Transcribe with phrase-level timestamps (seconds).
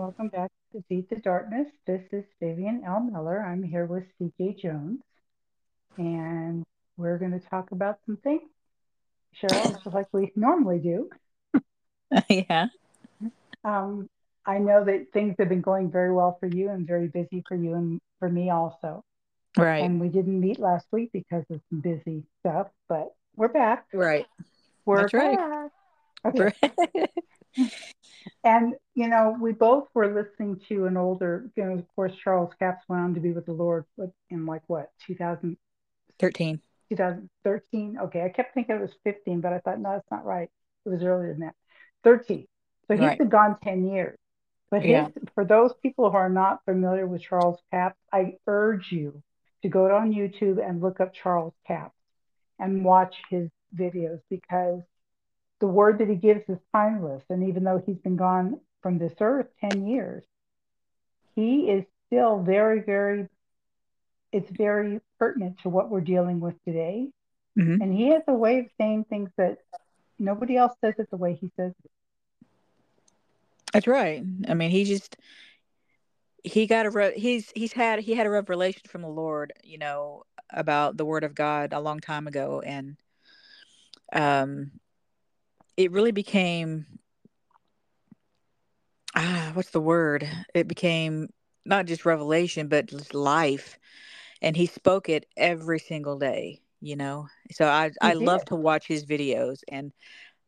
[0.00, 1.66] Welcome back to Beat the Darkness.
[1.86, 3.00] This is Vivian L.
[3.00, 3.44] Miller.
[3.46, 5.00] I'm here with CJ Jones,
[5.98, 6.64] and
[6.96, 8.40] we're going to talk about something,
[9.36, 11.10] Cheryl, just like we normally do.
[12.30, 12.68] yeah.
[13.62, 14.08] Um,
[14.46, 17.54] I know that things have been going very well for you and very busy for
[17.54, 19.04] you and for me also.
[19.58, 19.84] Right.
[19.84, 23.84] And we didn't meet last week because of some busy stuff, but we're back.
[23.92, 24.24] Right.
[24.86, 25.38] We're That's back.
[26.34, 26.54] right.
[26.56, 27.06] Okay.
[28.42, 32.52] And, you know, we both were listening to an older, you know, of course, Charles
[32.58, 33.84] Capps went on to be with the Lord
[34.30, 36.60] in like what, 2013.
[36.88, 37.98] 2013?
[38.04, 40.48] Okay, I kept thinking it was 15, but I thought, no, that's not right.
[40.86, 41.54] It was earlier than that.
[42.04, 42.46] 13.
[42.88, 43.18] So he's Right.
[43.18, 44.18] been gone 10 years.
[44.70, 45.08] But his, Yeah.
[45.34, 49.22] for those people who are not familiar with Charles Capps, I urge you
[49.62, 51.94] to go on YouTube and look up Charles Capps
[52.58, 54.82] and watch his videos because
[55.60, 57.22] the word that he gives is timeless.
[57.30, 60.24] And even though he's been gone from this earth 10 years,
[61.36, 63.28] he is still very, very,
[64.32, 67.08] it's very pertinent to what we're dealing with today.
[67.56, 69.58] hmm And he has a way of saying things that
[70.18, 71.90] nobody else says it the way he says it.
[73.72, 74.22] That's right.
[74.48, 75.16] I mean, he just
[76.42, 79.78] he got a re- he's he's had he had a revelation from the Lord, you
[79.78, 82.96] know, about the word of God a long time ago and
[84.12, 84.72] um
[85.80, 86.86] it really became
[89.14, 90.28] ah what's the word?
[90.54, 91.28] It became
[91.64, 93.78] not just revelation but just life
[94.42, 97.28] and he spoke it every single day, you know.
[97.52, 99.92] So I He I love to watch his videos and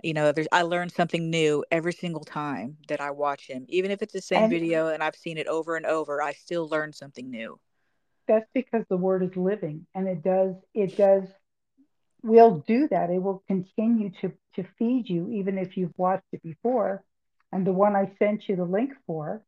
[0.02, 3.90] you know there's i learn something new every single time that i watch him even
[3.90, 6.68] if it's the same And video and i've seen it over and over i still
[6.68, 7.58] learn something new
[8.28, 11.24] that's because the word is living and it does, it does,
[12.22, 13.10] will do that.
[13.10, 17.02] It will continue to, to feed you, even if you've watched it before.
[17.52, 19.42] And the one I sent you the link for,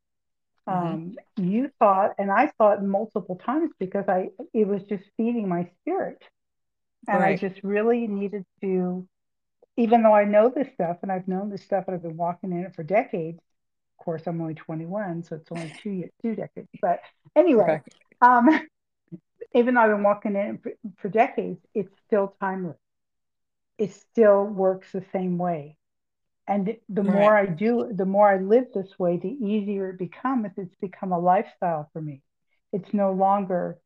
[0.68, 5.48] hmm um, you thought, and I thought multiple times because I it was just feeding
[5.48, 6.22] my spirit,
[7.08, 9.06] and I just really needed to,
[9.76, 12.52] even though I know this stuff and I've known this stuff and I've been walking
[12.52, 13.38] in it for decades.
[13.98, 16.68] Of course, I'm only 21, so it's only two two decades.
[16.80, 17.00] But
[17.36, 17.82] anyway, right
[18.22, 18.48] um,
[19.54, 22.76] even though I've been walking in for, for decades, it's still timeless.
[23.78, 25.76] It still works the same way.
[26.46, 30.50] And the more I do, the more I live this way, the easier it becomes.
[30.58, 32.20] It's become a lifestyle for me.
[32.72, 33.78] It's no longer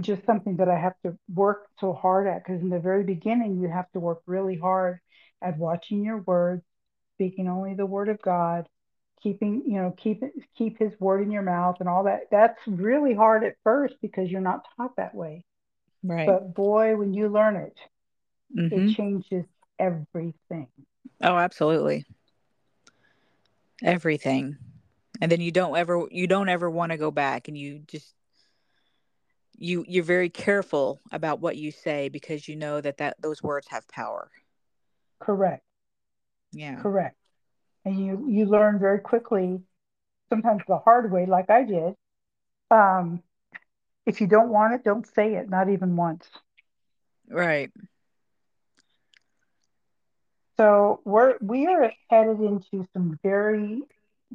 [0.00, 2.44] just something that I have to work so hard at.
[2.44, 4.98] Because in the very beginning, you have to work really hard
[5.40, 6.64] at watching your words,
[7.14, 8.66] speaking only the word of God,
[9.22, 12.22] keeping, you know, keep it, keep His word in your mouth, and all that.
[12.30, 15.44] That's really hard at first because you're not taught that way.
[16.02, 17.76] right But boy, when you learn it,
[18.54, 19.44] hmm it changes
[19.78, 20.68] everything.
[21.22, 22.04] oh absolutely
[23.82, 24.56] everything
[25.20, 28.14] and then you don't ever you don't ever want to go back and you just
[29.58, 33.66] you you're very careful about what you say because you know that that those words
[33.68, 34.30] have power
[35.20, 35.62] Correct.
[36.52, 37.16] yeah Correct.
[37.86, 39.62] And you you learn very quickly,
[40.30, 41.96] sometimes the hard way, like I did.
[42.70, 43.22] Um,
[44.06, 46.30] if you don't want it, don't say it, not even once.
[47.28, 47.72] right
[50.58, 53.82] So we're we are headed into some very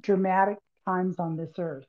[0.02, 1.88] dramatic times on this earth.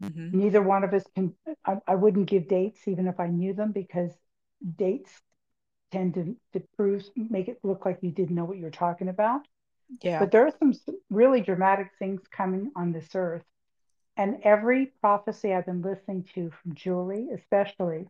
[0.00, 1.36] hmm Neither one of us can.
[1.64, 4.18] I, I wouldn't give dates even if I knew them because
[4.76, 5.22] dates
[5.92, 9.46] tend to, to prove make it look like you didn't know what you're talking about.
[10.02, 10.74] Yeah But there are some
[11.10, 13.44] really dramatic things coming on this earth.
[14.16, 18.08] And every prophecy I've been listening to from Julie, especially,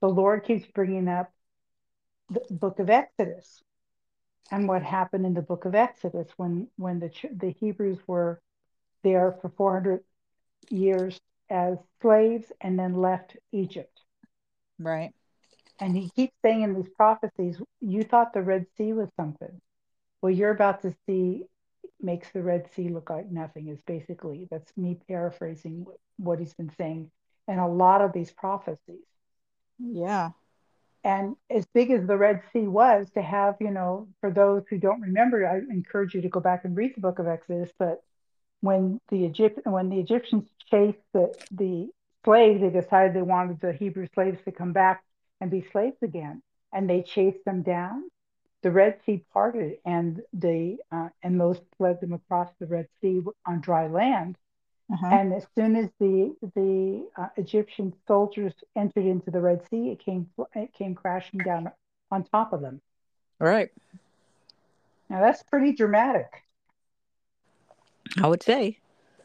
[0.00, 1.32] the Lord keeps bringing up
[2.30, 3.62] the book of Exodus
[4.50, 8.40] and what happened in the book of Exodus when, when the, the Hebrews were
[9.02, 10.04] there for 400
[10.70, 11.20] years
[11.50, 14.00] as slaves and then left Egypt.
[14.78, 15.12] right
[15.80, 19.60] And he keeps saying in these prophecies, you thought the Red Sea was something.
[20.22, 21.44] Well, you're about to see
[22.00, 25.86] makes the Red Sea look like nothing is basically that's me paraphrasing
[26.18, 27.10] what he's been saying
[27.48, 29.04] and a lot of these prophecies.
[29.78, 30.30] yeah
[31.04, 34.78] And as big as the Red Sea was, to have, you know, for those who
[34.78, 37.70] don't remember, I encourage you to go back and read the book of Exodus.
[37.78, 38.02] But
[38.60, 41.90] when the Egypt when the Egyptians chased the, the
[42.24, 45.02] slaves, they decided they wanted the Hebrew slaves to come back
[45.40, 46.42] and be slaves again.
[46.72, 48.04] And they chased them down.
[48.62, 53.22] The Red Sea parted, and the uh, and Moses led them across the Red Sea
[53.46, 54.36] on dry land.
[54.92, 55.06] uh-huh.
[55.06, 60.04] And as soon as the the uh, Egyptian soldiers entered into the Red Sea, it
[60.04, 61.70] came it came crashing down
[62.10, 62.80] on top of them.
[63.40, 63.70] All right.
[65.08, 66.30] Now that's pretty dramatic.
[68.22, 68.78] i would say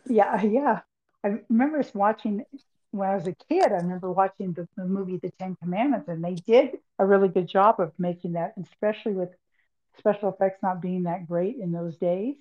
[0.07, 0.81] Yeah, yeah.
[1.23, 2.45] I remember watching
[2.95, 3.71] when I was a kid.
[3.71, 7.47] I remember watching the, the movie The Ten Commandments, and they did a really good
[7.47, 9.29] job of making that, especially with
[9.97, 12.35] special effects not being that great in those days.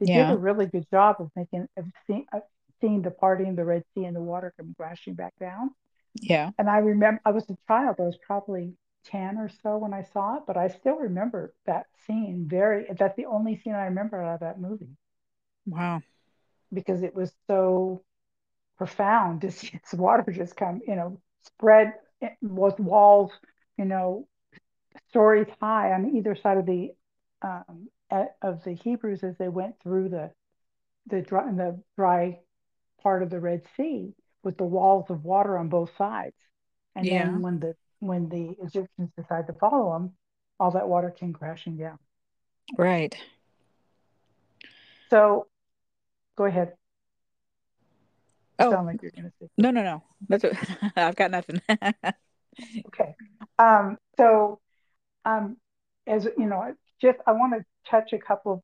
[0.00, 0.28] They yeah.
[0.28, 2.42] did a really good job of making of seeing, of
[2.80, 5.70] seeing the party in the Red Sea and the water come crashing back down.
[6.14, 6.50] Yeah.
[6.58, 7.96] And I remember I was a child.
[7.98, 8.74] I was probably
[9.06, 13.16] 10 or so when I saw it, but I still remember that scene very that's
[13.16, 14.96] the only scene I remember out of that movie.
[15.66, 16.02] Wow.
[16.72, 18.02] Because it was so
[18.80, 21.92] profound to see its water just come, you know, spread
[22.40, 23.30] with walls,
[23.76, 24.26] you know,
[25.10, 26.90] stories high on either side of the
[27.42, 27.90] um,
[28.40, 30.30] of the Hebrews as they went through the
[31.08, 32.38] the dry, the dry
[33.02, 36.36] part of the Red Sea with the walls of water on both sides.
[36.96, 37.24] And yeah.
[37.24, 40.14] then when the when the Egyptians decide to follow them,
[40.58, 41.98] all that water came crashing down.
[42.78, 43.14] Right.
[45.10, 45.48] So,
[46.36, 46.72] go ahead.
[48.60, 49.48] Oh, sound like you're gonna say.
[49.58, 50.02] No, no, no.
[50.28, 50.54] That's what,
[50.96, 51.60] I've got nothing.
[52.86, 53.14] okay.
[53.58, 54.60] Um, so,
[55.24, 55.56] um,
[56.06, 58.62] as you know, just I want to touch a couple,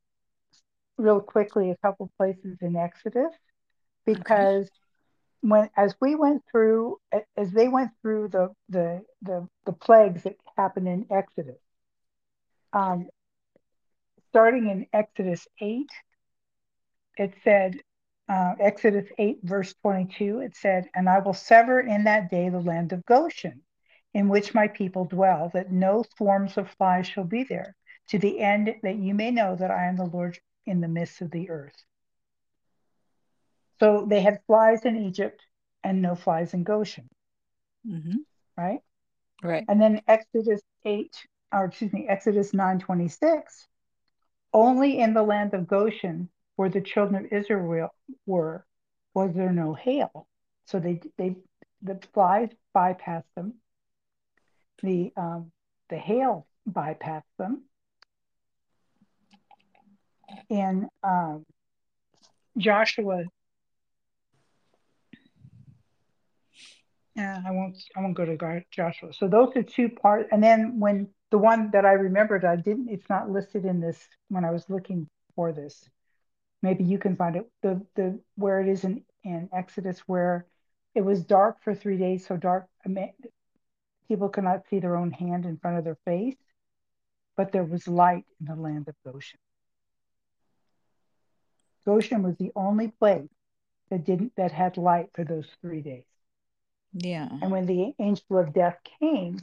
[0.99, 3.33] real quickly, a couple places in Exodus,
[4.05, 4.69] because
[5.41, 6.99] when as we went through
[7.37, 11.61] as they went through the the the, the plagues that happened in Exodus,
[12.73, 13.09] um,
[14.31, 15.91] starting in Exodus eight,
[17.17, 17.81] it said
[18.29, 20.41] uh, Exodus eight verse twenty two.
[20.41, 23.63] It said, "And I will sever in that day the land of Goshen."
[24.15, 27.77] In which my people dwell, that no swarms of flies shall be there,
[28.09, 31.21] to the end that you may know that I am the Lord in the midst
[31.21, 31.77] of the earth.
[33.79, 35.43] So they had flies in Egypt
[35.85, 37.09] and no flies in Goshen.
[37.87, 38.17] Mm-hmm.
[38.57, 38.81] Right?
[39.43, 39.65] Right.
[39.69, 41.15] And then Exodus 8,
[41.53, 43.69] or excuse me, Exodus 9 26,
[44.53, 47.95] only in the land of Goshen, where the children of Israel
[48.27, 48.65] were,
[49.15, 50.27] was there no hail.
[50.67, 51.37] So they they
[51.83, 53.55] the flies bypassed them.
[54.83, 55.53] The um,
[55.89, 57.63] the hail bypassed them.
[60.51, 61.47] In um,
[62.59, 63.25] Joshua
[67.17, 67.79] Yeah, I won't.
[67.97, 69.13] I won't go to Joshua.
[69.15, 70.29] So those are two parts.
[70.31, 72.91] And then when the one that I remembered, I didn't.
[72.91, 75.89] It's not listed in this when I was looking for this.
[76.67, 77.49] Maybe you can find it.
[77.63, 80.47] The the where it is in in Exodus where
[80.97, 82.27] it was dark for three days.
[82.27, 82.67] So dark.
[82.85, 83.13] I mean,
[84.09, 86.35] people could not see their own hand in front of their face,
[87.37, 89.39] but there was light in the land of Goshen.
[91.85, 93.31] Goshen was the only place
[93.91, 96.11] that didn't that had light for those three days.
[96.95, 97.29] Yeah.
[97.43, 99.39] And when the angel of death came,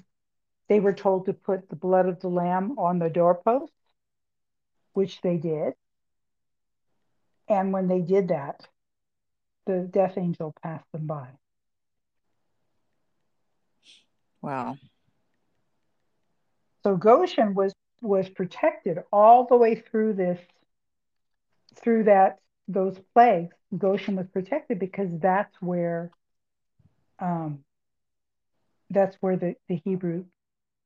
[0.68, 3.72] they were told to put the blood of the lamb on the doorpost,
[4.92, 5.74] which they did.
[7.50, 8.68] And when they did that,
[9.66, 11.28] the death angel passed them by.
[14.42, 14.78] Wow.
[16.84, 20.40] So Goshen was was protected all the way through this
[21.76, 23.56] through that those plagues.
[23.78, 26.12] Goshen was protected because that's where
[27.20, 27.64] um,
[28.90, 30.26] that's where the, the Hebrew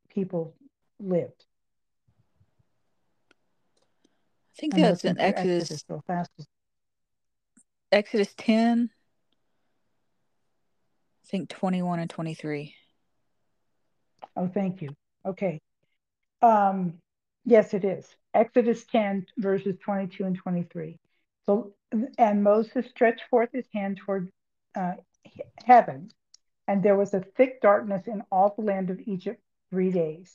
[0.10, 0.56] people
[1.00, 1.46] lived.
[3.32, 5.64] I think that's in Exodus.
[5.64, 6.32] Exodus so fast.
[7.92, 8.90] Exodus 10.
[11.24, 12.74] I think 21 and 23.
[14.36, 14.90] Oh, thank you.
[15.26, 15.60] Okay.
[16.42, 16.94] Um,
[17.46, 18.08] yes, it is.
[18.34, 21.00] Exodus 10, verses 22 and 23.
[21.46, 21.74] So,
[22.18, 24.30] and Moses stretched forth his hand toward
[24.76, 24.94] uh,
[25.66, 26.12] heaven,
[26.68, 30.32] and there was a thick darkness in all the land of Egypt three days,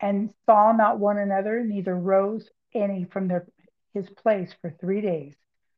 [0.00, 3.46] and saw not one another, neither rose any from their
[3.94, 5.34] his place for three days.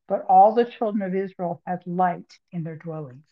[0.08, 3.24] But all the children of Israel had light in their dwellings.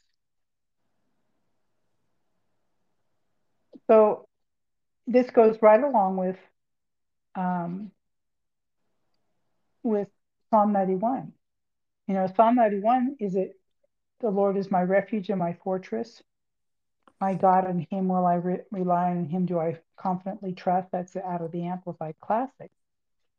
[3.88, 4.26] So
[5.06, 6.36] this goes right along with
[7.34, 7.90] um,
[9.82, 10.08] with
[10.50, 11.32] Psalm 91.
[12.06, 13.56] You know, Psalm 91 is it
[14.20, 16.22] the Lord is my refuge and my fortress.
[17.20, 20.88] My God, on him will I re- rely, on him do I confidently trust.
[20.92, 22.70] That's out of the Amplified Classic.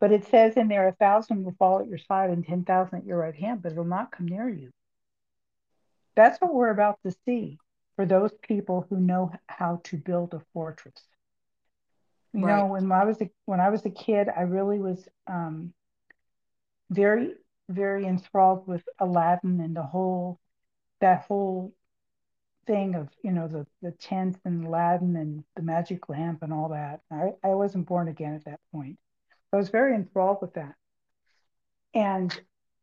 [0.02, 3.06] But it says in there, a thousand will fall at your side and 10,000 at
[3.06, 4.72] your right hand, but it'll not come near you.
[6.16, 7.60] That's what we're about to see
[7.96, 11.00] for those people who know how to build a fortress.
[12.34, 12.58] You right.
[12.58, 15.72] know, when I was a, when I was a kid, I really was um,
[16.90, 17.34] very,
[17.70, 20.40] very enthralled with Aladdin and the whole
[21.00, 21.74] that whole
[22.68, 26.70] thing of you know the the tent and Aladdin and the magic lamp and all
[26.70, 27.02] that.
[27.12, 28.98] I, I wasn't born again at that point.
[29.54, 30.76] I was very enthralled with that.
[31.94, 32.38] And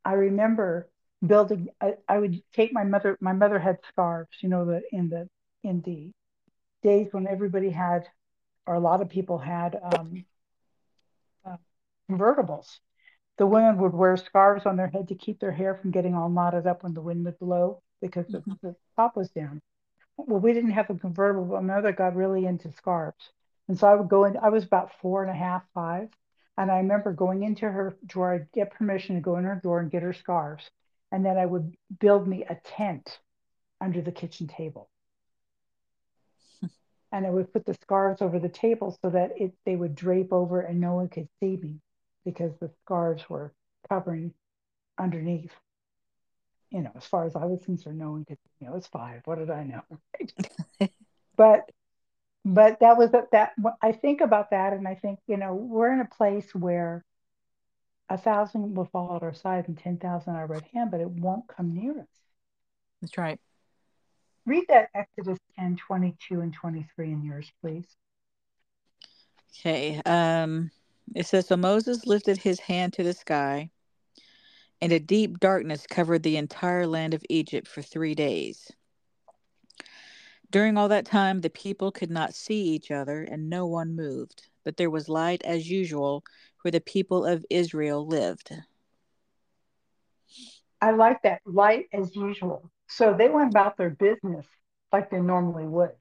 [0.04, 0.88] I remember
[1.26, 1.68] building.
[1.80, 3.16] I, I would take my mother.
[3.20, 4.36] My mother had scarves.
[4.40, 5.28] You know, the in the
[5.62, 6.10] in the
[6.82, 8.06] days when everybody had,
[8.66, 10.24] or a lot of people had um,
[11.44, 11.56] uh,
[12.10, 12.78] convertibles.
[13.38, 16.28] The women would wear scarves on their head to keep their hair from getting all
[16.28, 18.50] knotted up when the wind would blow because mm-hmm.
[18.62, 19.60] the, the top was down.
[20.16, 23.30] Well, we didn't have a convertible, but my mother got really into scarves.
[23.68, 26.08] And so I would go in, I was about four and a half, five.
[26.58, 29.78] And I remember going into her drawer, I'd get permission to go in her drawer
[29.78, 30.68] and get her scarves.
[31.12, 33.20] And then I would build me a tent
[33.80, 34.90] under the kitchen table.
[37.12, 40.32] and I would put the scarves over the table so that it they would drape
[40.32, 41.80] over and no one could see me
[42.24, 43.54] because the scarves were
[43.88, 44.34] covering
[44.98, 45.52] underneath.
[46.70, 48.36] You know, as far as I was concerned, no one could.
[48.58, 49.22] You know, it was five.
[49.26, 50.88] What did I know?
[51.36, 51.70] but
[52.54, 53.52] but that was that
[53.82, 57.04] I think about that and I think, you know, we're in a place where
[58.08, 61.46] a thousand will fall at our side and 10,000 our right hand, but it won't
[61.46, 62.06] come near us.
[63.02, 63.38] That's right.
[64.46, 67.84] Read that Exodus 10, 22 and 23 in yours, please.
[69.60, 70.00] Okay.
[70.06, 70.70] Um,
[71.14, 73.68] it says, So Moses lifted his hand to the sky,
[74.80, 78.72] and a deep darkness covered the entire land of Egypt for three days.
[80.50, 84.48] During all that time, the people could not see each other, and no one moved,
[84.64, 86.24] but there was light as usual
[86.62, 88.52] where the people of Israel lived.
[90.80, 92.70] I like that light as usual.
[92.86, 94.46] So they went about their business
[94.92, 95.92] like they normally would.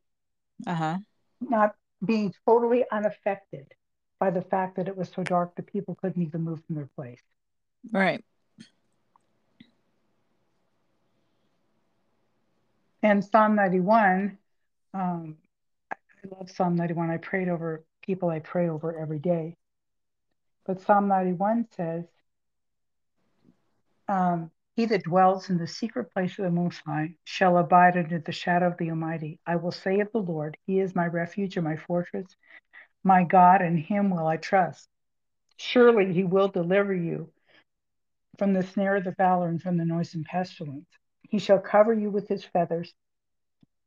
[0.66, 0.98] Uh huh.
[1.42, 1.76] Not
[2.06, 3.74] being totally unaffected
[4.20, 6.90] by the fact that it was so dark the people couldn't even move from their
[6.96, 7.22] place.
[7.92, 8.24] Right.
[13.04, 14.38] And Psalm 91,
[14.94, 15.38] um,
[15.92, 17.12] I love Psalm 91.
[17.12, 19.56] I prayed over people I pray over every day.
[20.66, 22.06] But Psalm 91 says,
[24.08, 28.20] um, He that dwells in the secret place of the Most High shall abide under
[28.20, 29.40] the shadow of the Almighty.
[29.46, 32.28] I will say of the Lord, He is my refuge and my fortress,
[33.04, 34.88] my God, in Him will I trust.
[35.58, 37.32] Surely He will deliver you
[38.38, 40.88] from the snare of the fowler and from the noisome pestilence.
[41.30, 42.94] He shall cover you with his feathers,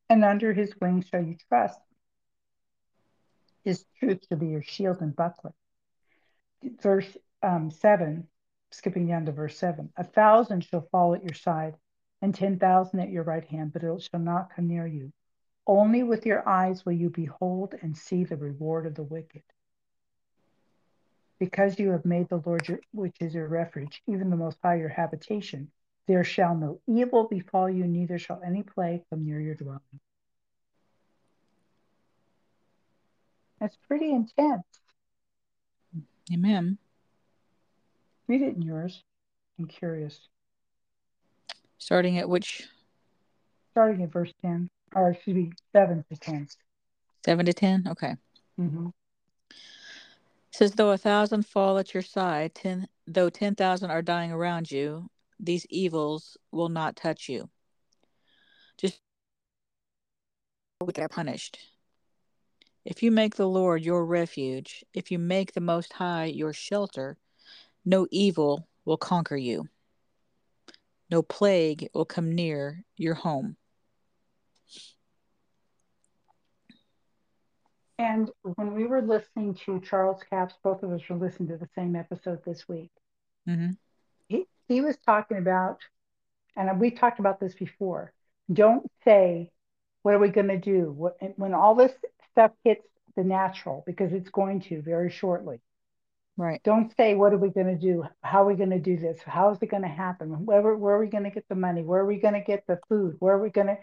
[0.09, 1.80] and under his wings shall you trust.
[3.64, 5.52] His truth shall be your shield and buckler.
[6.82, 8.26] Verse um, 7,
[8.70, 11.76] skipping down to verse 7 A thousand shall fall at your side,
[12.23, 15.12] and 10,000 at your right hand, but it shall not come near you.
[15.66, 19.42] Only with your eyes will you behold and see the reward of the wicked.
[21.38, 24.76] Because you have made the Lord, your, which is your refuge, even the Most High,
[24.76, 25.70] your habitation,
[26.10, 29.80] there shall no evil befall you, neither shall any plague come near your dwelling.
[33.60, 34.64] That's pretty intense.
[36.32, 36.78] Amen.
[38.26, 39.04] Read it in yours.
[39.56, 40.18] I'm curious.
[41.78, 42.66] Starting at which?
[43.70, 46.48] Starting at verse 10, or excuse me, 7 to 10.
[47.24, 47.84] 7 to 10?
[47.88, 48.16] Okay.
[48.60, 48.88] Mm-hmm.
[50.50, 55.08] says, though a thousand fall at your side, ten, though 10,000 are dying around you,
[55.40, 57.49] these evils will not touch you.
[58.78, 59.00] Just
[60.80, 61.59] we are punished.
[62.85, 67.18] If you make the Lord your refuge, if you make the Most High your shelter,
[67.85, 69.68] no evil will conquer you.
[71.11, 73.56] No plague will come near your home.
[77.99, 81.68] And when we were listening to Charles Capps, both of us were listening to the
[81.75, 82.90] same episode this week.
[83.47, 83.73] Mm-hmm
[84.70, 85.80] he was talking about,
[86.56, 88.12] and we talked about this before.
[88.52, 89.50] Don't say,
[90.02, 91.92] "What are we going to do?" What, when all this
[92.30, 92.86] stuff hits
[93.16, 95.60] the natural, because it's going to very shortly.
[96.36, 96.62] Right.
[96.62, 98.04] Don't say, "What are we going to do?
[98.22, 99.20] How are we going to do this?
[99.22, 100.46] How is it going to happen?
[100.46, 101.82] Where, where are we going to get the money?
[101.82, 103.16] Where are we going to get the food?
[103.18, 103.78] Where are we going to?"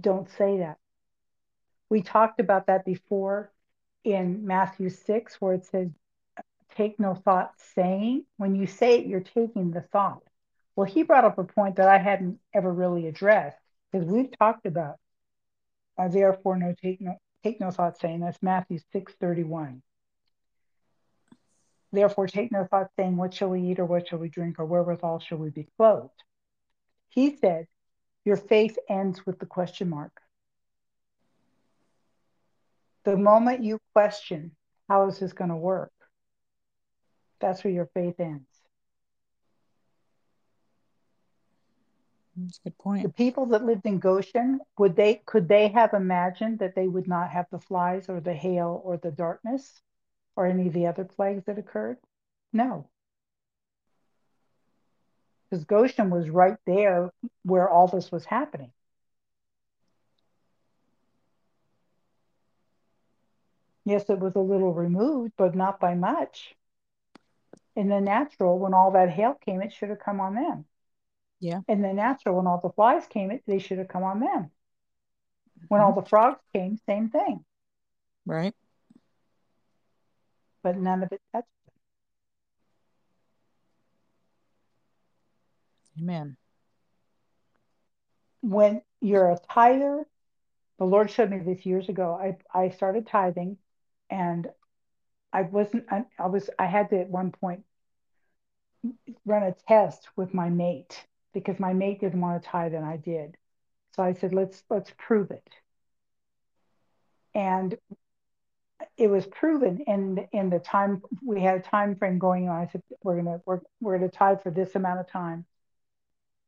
[0.00, 0.78] Don't say that.
[1.90, 3.52] We talked about that before
[4.04, 5.88] in Matthew 6, where it says,
[6.76, 8.24] take no thought saying.
[8.36, 10.22] When you say it, you're taking the thought.
[10.76, 13.58] Well, he brought up a point that I hadn't ever really addressed
[13.90, 14.96] because we've talked about
[15.96, 18.20] uh, therefore no take no take no thought saying.
[18.20, 19.82] That's Matthew 6:31.
[21.94, 24.66] Therefore take no thought saying, What shall we eat or what shall we drink or
[24.66, 26.10] wherewithal shall we be clothed?
[27.08, 27.68] He said,
[28.24, 30.10] Your faith ends with the question mark.
[33.04, 34.56] The moment you question,
[34.88, 35.92] how is this going to work?
[37.44, 38.48] That's where your faith ends.
[42.36, 43.02] That's a good point.
[43.04, 47.08] The people that lived in Goshen, would they could they have imagined that they would
[47.08, 49.82] not have the flies or the hail or the darkness
[50.36, 51.98] or any of the other plagues that occurred?
[52.52, 52.88] No.
[55.50, 57.10] because Goshen was right there
[57.44, 58.72] where all this was happening.
[63.84, 66.54] Yes, it was a little removed, but not by much.
[67.76, 70.64] In the natural, when all that hail came, it should have come on them.
[71.40, 71.60] Yeah.
[71.68, 74.50] In the natural, when all the flies came, it they should have come on them.
[75.68, 76.00] When all mm-hmm.
[76.00, 77.44] the frogs came, same thing.
[78.26, 78.54] Right.
[80.62, 81.48] But none of it touched
[85.96, 86.02] them.
[86.02, 86.36] Amen.
[88.40, 90.06] When you're a tither,
[90.78, 92.18] the Lord showed me this years ago.
[92.20, 93.58] I, I started tithing
[94.10, 94.48] and
[95.34, 97.64] I wasn't, I, I was, I had to at one point
[99.26, 102.96] run a test with my mate because my mate didn't want to tie than I
[102.96, 103.36] did.
[103.96, 105.48] So I said, let's, let's prove it.
[107.34, 107.76] And
[108.96, 112.60] it was proven in in the time we had a time frame going on.
[112.60, 115.46] I said we're gonna we're we're gonna tithe for this amount of time,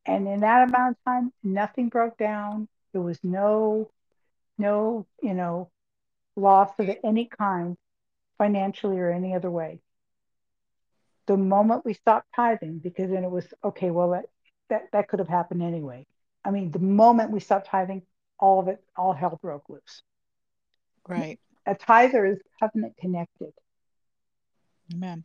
[0.07, 2.69] and in that amount of time, nothing broke down.
[2.93, 3.91] There was no
[4.59, 5.71] no you know
[6.37, 7.77] loss of any kind,
[8.39, 9.81] financially or any other way.
[11.27, 13.91] The moment we stopped tithing, because then it was okay.
[13.91, 14.27] Well, that
[14.71, 16.07] that that could have happened anyway.
[16.45, 18.03] I mean, the moment we stopped tithing,
[18.39, 20.03] all of it, all hell broke loose.
[21.09, 23.53] Right a tither is covenant connected.
[24.95, 25.25] Amen.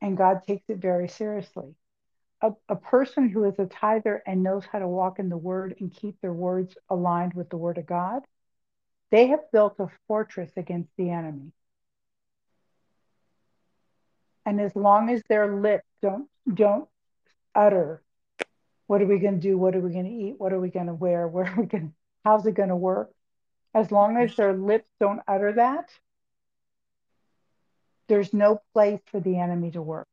[0.00, 1.74] And God takes it very seriously.
[2.42, 5.76] A, a person who is a tither and knows how to walk in the word
[5.80, 8.22] and keep their words aligned with the word of God,
[9.10, 11.52] they have built a fortress against the enemy.
[14.44, 16.88] And as long as their lips don't don't
[17.54, 18.02] utter,
[18.86, 19.56] what are we going to do?
[19.56, 20.34] What are we going to eat?
[20.38, 21.28] What are we going to wear?
[21.28, 21.94] Where are we going?
[22.24, 23.10] How's it going to work?
[23.74, 25.88] As long as their lips don't utter that,
[28.08, 30.08] there's no place for the enemy to work.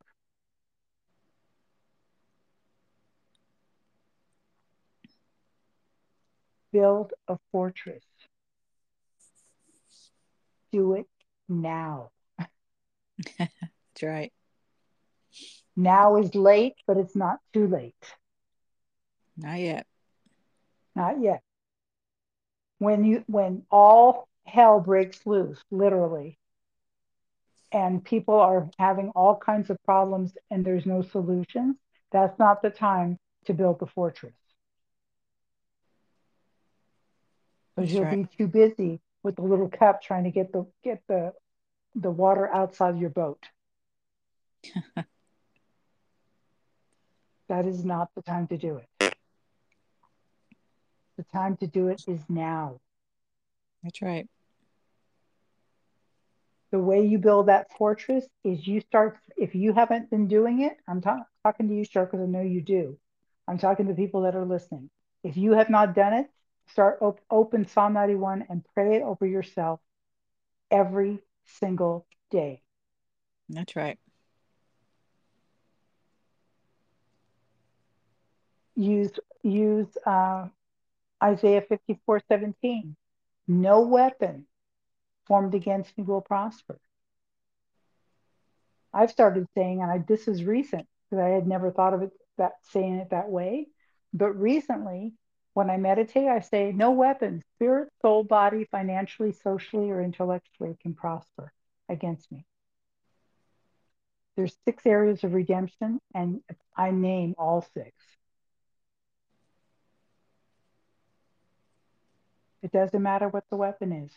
[6.71, 8.03] Build a fortress.
[10.71, 11.07] Do it
[11.49, 12.11] now.
[13.99, 14.33] That's right.
[15.75, 17.95] Now is late, but it's not too late.
[19.37, 19.85] Not yet.
[20.95, 21.41] Not yet
[22.79, 26.39] when you when all hell breaks loose literally
[27.71, 31.75] and people are having all kinds of problems and there's no solutions
[32.11, 34.33] that's not the time to build the fortress
[37.75, 38.27] because you'll right.
[38.29, 41.31] be too busy with the little cup trying to get the get the
[41.95, 43.43] the water outside your boat
[47.47, 48.89] that is not the time to do it
[51.19, 52.79] the time to do it is now.
[53.83, 54.25] That's right.
[56.71, 60.77] The way you build that fortress is you start, if you haven't been doing it,
[60.87, 62.97] I'm ta- talking to you, sure, because I know you do.
[63.49, 64.89] I'm talking to people that are listening.
[65.21, 66.27] If you have not done it,
[66.67, 69.81] start op- open Psalm 91 and pray it over yourself
[70.71, 72.61] every single day.
[73.49, 73.99] That's right.
[78.79, 79.11] Use
[79.43, 80.47] use uh,
[81.21, 82.95] Isaiah 54 17.
[83.47, 84.45] No weapon
[85.27, 86.79] formed against me will prosper.
[88.93, 92.11] I've started saying, and I, this is recent because I had never thought of it
[92.37, 93.67] that saying it that way.
[94.13, 95.13] But recently,
[95.53, 100.93] when I meditate, I say, no weapon, spirit, soul, body, financially, socially, or intellectually can
[100.93, 101.51] prosper
[101.89, 102.45] against me.
[104.37, 106.39] There's six areas of redemption, and
[106.77, 107.91] I name all six.
[112.61, 114.11] It doesn't matter what the weapon is,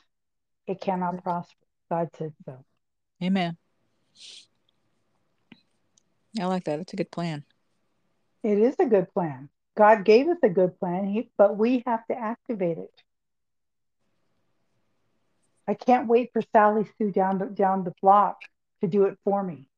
[0.66, 1.54] it cannot prosper.
[1.90, 2.64] God said so.
[3.22, 3.56] Amen.
[6.40, 6.80] I like that.
[6.80, 7.44] It's a good plan.
[8.42, 9.48] It is a good plan.
[9.76, 13.02] God gave us a good plan, he, but we have to activate it.
[15.68, 18.40] I can't wait for Sally Sue down the, down the block
[18.80, 19.68] to do it for me.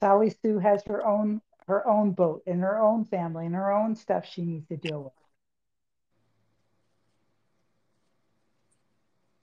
[0.00, 3.96] Sally Sue has her own her own boat and her own family and her own
[3.96, 5.23] stuff she needs to deal with.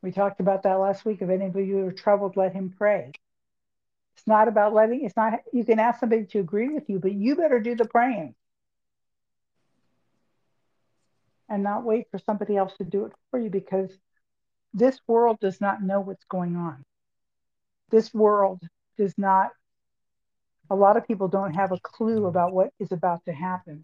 [0.02, 1.22] We talked about that last week.
[1.22, 3.12] If any of you are troubled, let him pray.
[4.16, 7.14] It's not about letting, it's not, you can ask somebody to agree with you, but
[7.14, 8.36] you better do the praying
[11.50, 13.90] and not wait for somebody else to do it for you because
[14.74, 16.84] this world does not know what's going on.
[17.90, 18.62] This world
[18.98, 19.52] does not,
[20.70, 23.84] a lot of people don't have a clue about what is about to happen.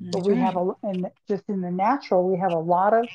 [0.00, 0.06] Mm-hmm.
[0.06, 0.42] That's but we right.
[0.42, 3.06] have a, and just in the natural, we have a lot of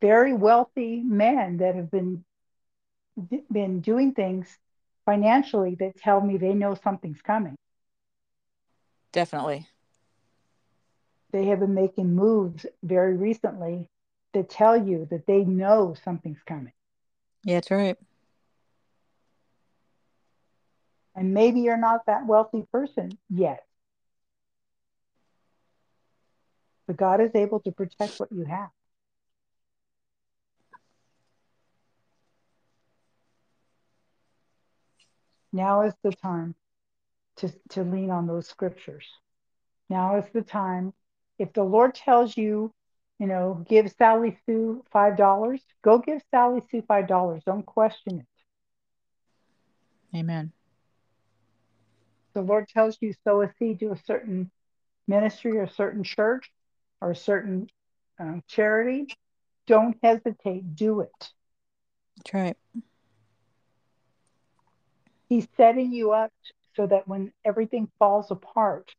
[0.00, 2.24] very wealthy men that have been
[3.52, 4.58] been doing things
[5.04, 7.56] financially that tell me they know something's coming.
[9.12, 9.66] Definitely.
[11.32, 13.86] They have been making moves very recently
[14.32, 16.72] that tell you that they know something's coming.
[17.44, 17.96] Yeah, that's right.
[21.14, 23.64] And maybe you're not that wealthy person yet.
[26.86, 28.70] But God is able to protect what you have.
[35.52, 36.54] Now is the time
[37.36, 39.06] to, to lean on those scriptures.
[39.88, 40.92] Now is the time.
[41.38, 42.72] If the Lord tells you,
[43.18, 47.44] you know, give Sally Sue $5, go give Sally Sue $5.
[47.44, 50.16] Don't question it.
[50.16, 50.52] Amen.
[52.32, 54.50] The Lord tells you sow a seed to a certain
[55.08, 56.50] ministry or a certain church
[57.00, 57.68] or a certain
[58.18, 59.08] uh, charity.
[59.66, 60.74] Don't hesitate.
[60.76, 61.30] Do it.
[62.16, 62.56] That's right.
[65.30, 66.32] He's setting you up
[66.74, 68.90] so that when everything falls apart,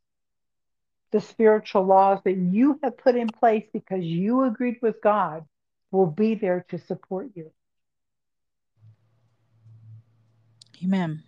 [1.12, 5.44] the spiritual laws that you have put in place because you agreed with God
[5.92, 7.52] will be there to support you.
[10.82, 11.22] Amen.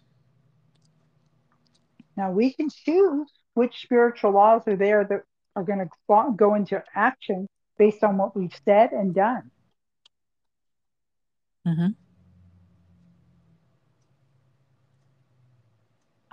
[2.15, 5.23] Now we can choose which spiritual laws are there that
[5.55, 9.51] are going to go into action based on what we've said and done.
[11.67, 12.02] Mm-hmm.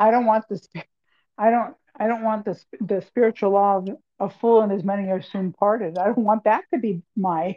[0.01, 0.67] I don't want this.
[1.39, 1.77] I don't.
[1.97, 5.53] I don't want the the spiritual law of a fool and as many are soon
[5.53, 5.99] parted.
[5.99, 7.55] I don't want that to be my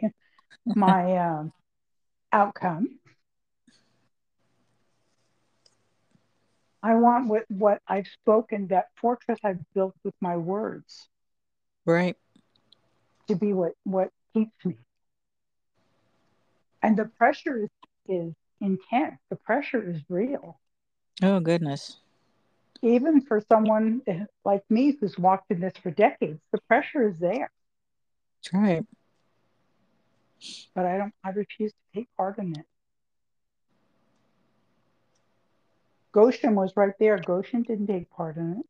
[0.66, 1.52] my um,
[2.32, 3.00] outcome.
[6.82, 11.08] I want what what I've spoken, that fortress I've built with my words,
[11.86, 12.16] Right.
[13.28, 14.76] to be what what keeps me.
[16.82, 17.70] And the pressure is
[18.06, 19.18] is intense.
[19.30, 20.60] The pressure is real.
[21.22, 21.96] Oh goodness.
[22.84, 24.02] Even for someone
[24.44, 27.50] like me who's walked in this for decades, the pressure is there.
[28.42, 28.84] That's right.
[30.74, 32.66] But I don't I refuse to take part in it.
[36.12, 37.18] Goshen was right there.
[37.18, 38.66] Goshen didn't take part in it.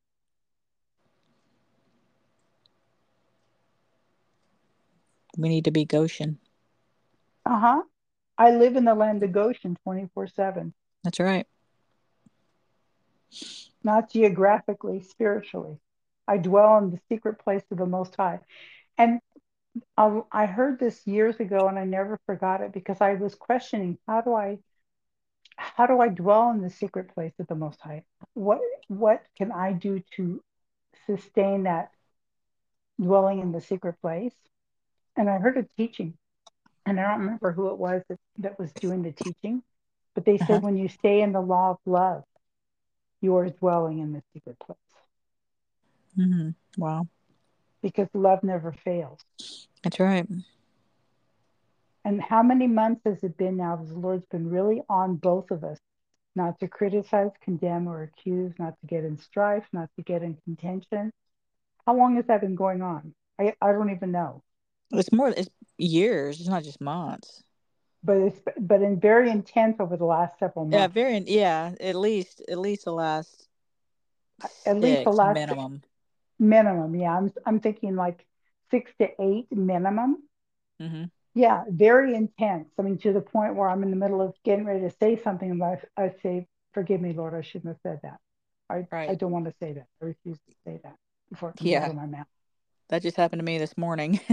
[5.37, 6.39] We need to be Goshen.
[7.45, 7.83] Uh-huh.
[8.39, 10.73] I live in the land of Goshen 24-7.
[11.03, 11.47] That's right.
[13.85, 15.79] Not geographically, spiritually.
[16.27, 18.41] I dwell in the secret place of the Most High.
[18.99, 19.21] And
[19.97, 23.99] I, I heard this years ago and I never forgot it because I was questioning
[24.07, 24.59] how do I
[25.57, 28.05] how do I dwell in the secret place of the Most High?
[28.35, 30.43] What what can I do to
[31.07, 31.91] sustain that
[33.01, 34.35] dwelling in the secret place?
[35.17, 36.15] And I heard a teaching,
[36.87, 39.63] and I don't remember who it was that, that was doing the teaching,
[40.15, 40.63] but they said Uh-huh.
[40.63, 42.25] when you stay in the law of love,
[43.25, 44.79] you are dwelling in the secret place
[46.17, 46.51] Mm-hmm.
[46.81, 47.09] Wow.
[47.83, 49.19] because love never fails.
[49.83, 50.27] That's right.
[52.05, 55.51] And how many months has it been now that the Lord's been really on both
[55.51, 55.79] of us,
[56.37, 60.37] not to criticize, condemn, or accuse, not to get in strife, not to get in
[60.45, 61.11] contention?
[61.87, 63.15] How long has that been going on?
[63.39, 64.43] I, I don't even know.
[64.93, 65.31] It's more.
[65.31, 66.41] It's years.
[66.41, 67.43] It's not just months.
[68.05, 70.77] But it's but in very intense over the last several months.
[70.77, 70.87] Yeah.
[70.89, 71.19] Very.
[71.27, 71.75] Yeah.
[71.81, 72.43] At least.
[72.49, 73.49] At least the last.
[74.67, 75.83] At least the last- minimum.
[76.39, 76.95] minimum.
[76.95, 78.27] Yeah, I'm I'm thinking like
[78.71, 80.23] six to eight minimum.
[80.83, 81.05] Mm-hmm.
[81.37, 82.69] Yeah, very intense.
[82.79, 85.17] I mean, to the point where I'm in the middle of getting ready to say
[85.17, 88.19] something, and I, I say, "Forgive me, Lord, I shouldn't have said that.
[88.69, 89.11] I Right.
[89.11, 89.87] I don't want to say that.
[90.03, 90.97] I refuse to say that
[91.31, 91.85] before it comes Yeah.
[91.85, 92.27] out of my mouth."
[92.91, 94.21] That just happened to me this morning.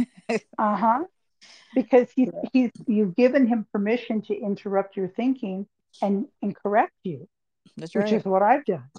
[0.58, 1.04] Uh huh.
[1.74, 2.50] Because he's Yeah.
[2.54, 5.68] he's you've given him permission to interrupt your thinking
[6.02, 7.28] and and correct you,
[7.78, 8.14] That's which right.
[8.14, 8.90] is what I've done.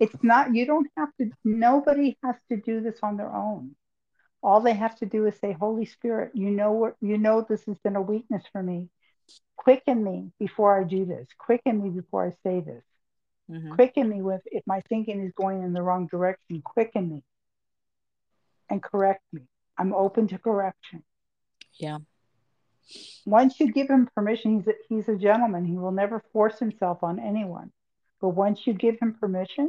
[0.00, 1.30] It's not you don't have to.
[1.44, 3.76] Nobody has to do this on their own.
[4.42, 7.64] All they have to do is say, Holy Spirit, you know what you know this
[7.66, 8.88] has been a weakness for me.
[9.56, 11.28] Quicken me before I do this.
[11.38, 12.84] Quicken me before I say this.
[13.48, 16.62] hmm Quicken me with if my thinking is going in the wrong direction.
[16.62, 17.22] Quicken me
[18.70, 19.42] and correct me.
[19.78, 21.02] I'm open to correction.
[21.78, 21.98] Yeah.
[23.24, 25.64] Once you give him permission, he's a, he's a gentleman.
[25.64, 27.70] He will never force himself on anyone.
[28.20, 29.68] But once you give him permission,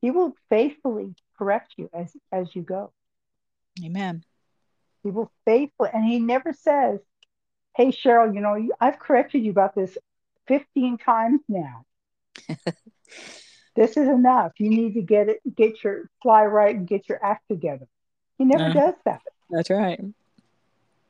[0.00, 2.92] he will faithfully correct you as as you go.
[3.84, 4.24] Amen.
[5.02, 7.00] He will faithfully, and he never says,
[7.76, 9.96] "Hey Cheryl, you know I've corrected you about this
[10.48, 11.84] 15 times now.
[13.76, 14.52] this is enough.
[14.58, 17.86] You need to get it, get your fly right, and get your act together."
[18.38, 18.72] He never Uh.
[18.72, 19.22] does that.
[19.50, 20.00] That's right.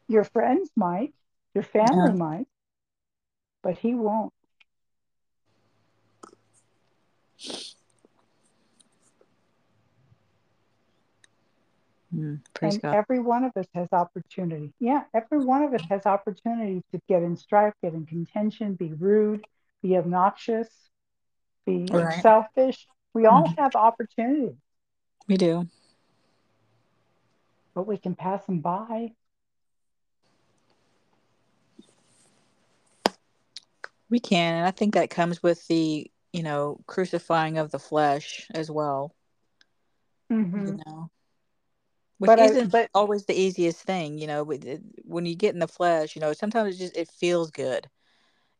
[0.09, 1.15] Your friends might,
[1.55, 2.17] your family Yeah.
[2.17, 2.49] might,
[3.63, 4.33] but he won't.
[12.15, 12.95] Mm, and God.
[12.95, 14.73] every one of us has opportunity.
[14.79, 18.93] Yeah, every one of us has opportunity to get in strife, get in contention, be
[18.93, 19.45] rude,
[19.83, 20.69] be obnoxious,
[21.67, 22.23] be right.
[22.23, 22.87] selfish.
[23.15, 23.61] We all mm-hmm.
[23.61, 24.57] have opportunity.
[25.27, 25.69] We do.
[27.75, 29.13] But we can pass them by.
[34.11, 38.47] We can, and I think that comes with the, you know, crucifying of the flesh
[38.55, 39.15] as well.
[40.33, 40.67] Mm-hmm.
[40.67, 41.11] You know,
[42.19, 44.19] which but isn't I, but, always the easiest thing.
[44.19, 44.45] You know,
[45.05, 47.89] when you get in the flesh, you know, sometimes it just it feels good.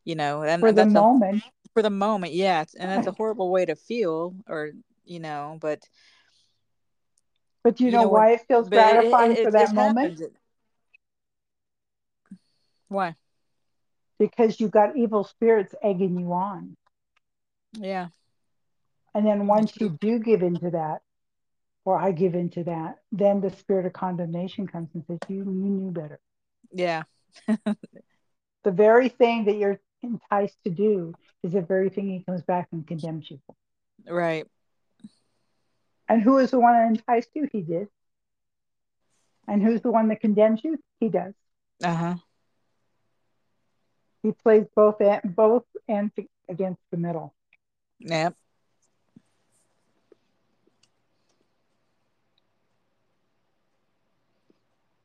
[0.03, 1.43] You know, and for the moment.
[1.43, 4.71] A, for the moment, yeah, and that's a horrible way to feel, or
[5.03, 5.83] you know, but.
[7.63, 10.19] But you, you know, know, why it feels gratifying it, it, for that moment?
[10.19, 10.37] Happened.
[12.87, 13.15] Why?
[14.19, 16.75] Because you've got evil spirits egging you on.
[17.73, 18.07] Yeah.
[19.13, 21.01] And then once you do give into that,
[21.85, 25.45] or I give into that, then the spirit of condemnation comes and says, You, you
[25.45, 26.19] knew better.
[26.71, 27.03] Yeah.
[27.47, 32.67] the very thing that you're enticed to do is the very thing he comes back
[32.71, 34.13] and condemns you for.
[34.13, 34.45] Right.
[36.07, 37.47] And who is the one that enticed you?
[37.51, 37.87] He did.
[39.47, 40.77] And who's the one that condemns you?
[40.99, 41.33] He does.
[41.83, 42.15] Uh huh.
[44.25, 46.11] He plays both at, both ends
[46.49, 47.31] against the middle.
[47.99, 48.33] Yep.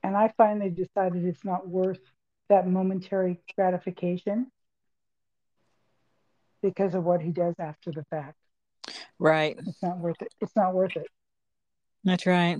[0.02, 2.00] And I finally decided it's not worth
[2.48, 4.50] that momentary gratification
[6.62, 8.38] because of what he does after the fact.
[9.18, 9.58] Right.
[9.66, 10.32] It's not worth it.
[10.40, 11.08] It's not worth it.
[12.04, 12.56] That's right.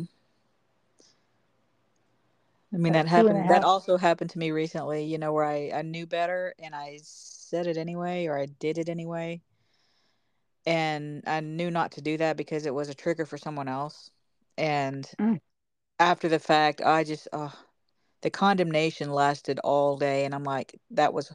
[2.72, 3.50] I mean, that happened.
[3.50, 5.04] That also happened to me recently.
[5.04, 8.78] You know, where I I knew better and I said it anyway, or I did
[8.78, 9.42] it anyway,
[10.66, 14.10] and I knew not to do that because it was a trigger for someone else.
[14.56, 15.40] And mm.
[15.98, 17.52] after the fact, I just oh,
[18.22, 21.34] the condemnation lasted all day, and I'm like, that was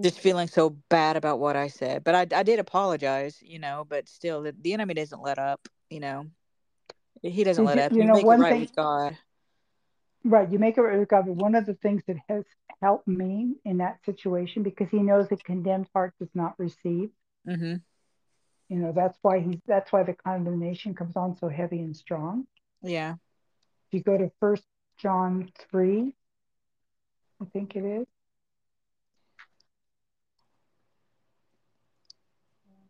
[0.00, 2.04] just feeling so bad about what I said.
[2.04, 3.84] But I I did apologize, you know.
[3.88, 6.26] But still, the, the enemy doesn't let up, you know.
[7.22, 7.92] He doesn't let up.
[7.92, 9.16] You, you know, one right thing, with God.
[10.24, 11.26] Right, you make it right with God.
[11.26, 12.44] But one of the things that has
[12.80, 17.10] helped me in that situation, because He knows a condemned heart does not receive.
[17.46, 17.76] Mm-hmm.
[18.68, 19.60] You know, that's why he's.
[19.66, 22.46] That's why the condemnation comes on so heavy and strong.
[22.82, 23.14] Yeah.
[23.88, 24.64] If you go to First
[24.98, 26.12] John three,
[27.40, 28.06] I think it is.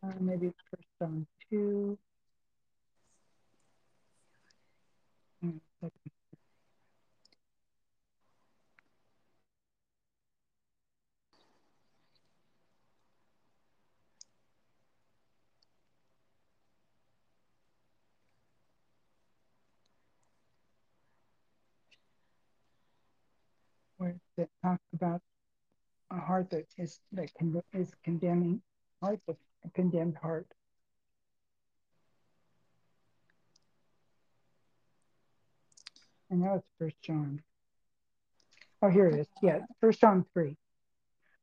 [0.02, 1.96] Uh, maybe First John two.
[24.38, 25.20] Where it talks about
[26.10, 28.62] a heart that is that con- is condemning
[29.02, 29.34] heart, a
[29.74, 30.46] condemned heart.
[36.30, 37.42] I know it's First John.
[38.80, 39.26] Oh, here it is.
[39.42, 40.56] Yeah, First John three.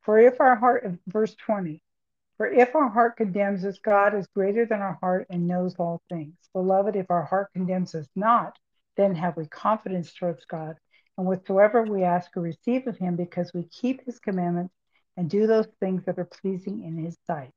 [0.01, 1.81] For if our heart, verse twenty,
[2.37, 6.01] for if our heart condemns us, God is greater than our heart and knows all
[6.09, 6.35] things.
[6.53, 8.57] Beloved, if our heart condemns us not,
[8.95, 10.77] then have we confidence towards God
[11.17, 14.73] and whatsoever we ask or receive of him because we keep his commandments
[15.17, 17.53] and do those things that are pleasing in his sight.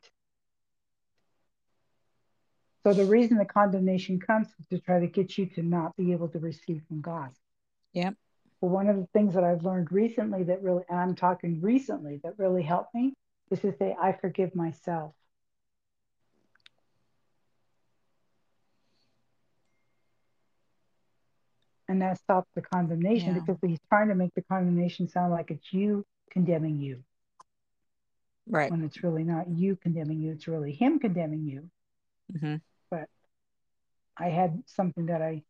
[2.84, 6.12] So the reason the condemnation comes is to try to get you to not be
[6.12, 7.30] able to receive from God.
[7.92, 8.14] Yep.
[8.60, 12.20] Well, one of the things that I've learned recently that really, and I'm talking recently,
[12.22, 13.14] that really helped me
[13.50, 15.12] is to say, I forgive myself.
[21.88, 23.40] And that stops the condemnation yeah.
[23.40, 27.02] because he's trying to make the condemnation sound like it's you condemning you.
[28.46, 28.70] Right.
[28.70, 31.70] When it's really not you condemning you it's really him condemning you.
[32.34, 32.56] Mm-hmm.
[32.90, 33.08] but
[34.18, 35.42] i had something that i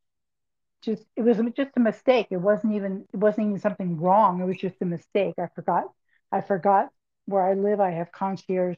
[0.80, 2.28] just it was just a mistake.
[2.30, 4.40] It wasn't even it wasn't even something wrong.
[4.40, 5.34] It was just a mistake.
[5.38, 5.84] I forgot
[6.30, 6.90] i forgot
[7.26, 7.80] where i live.
[7.80, 8.76] I have concierge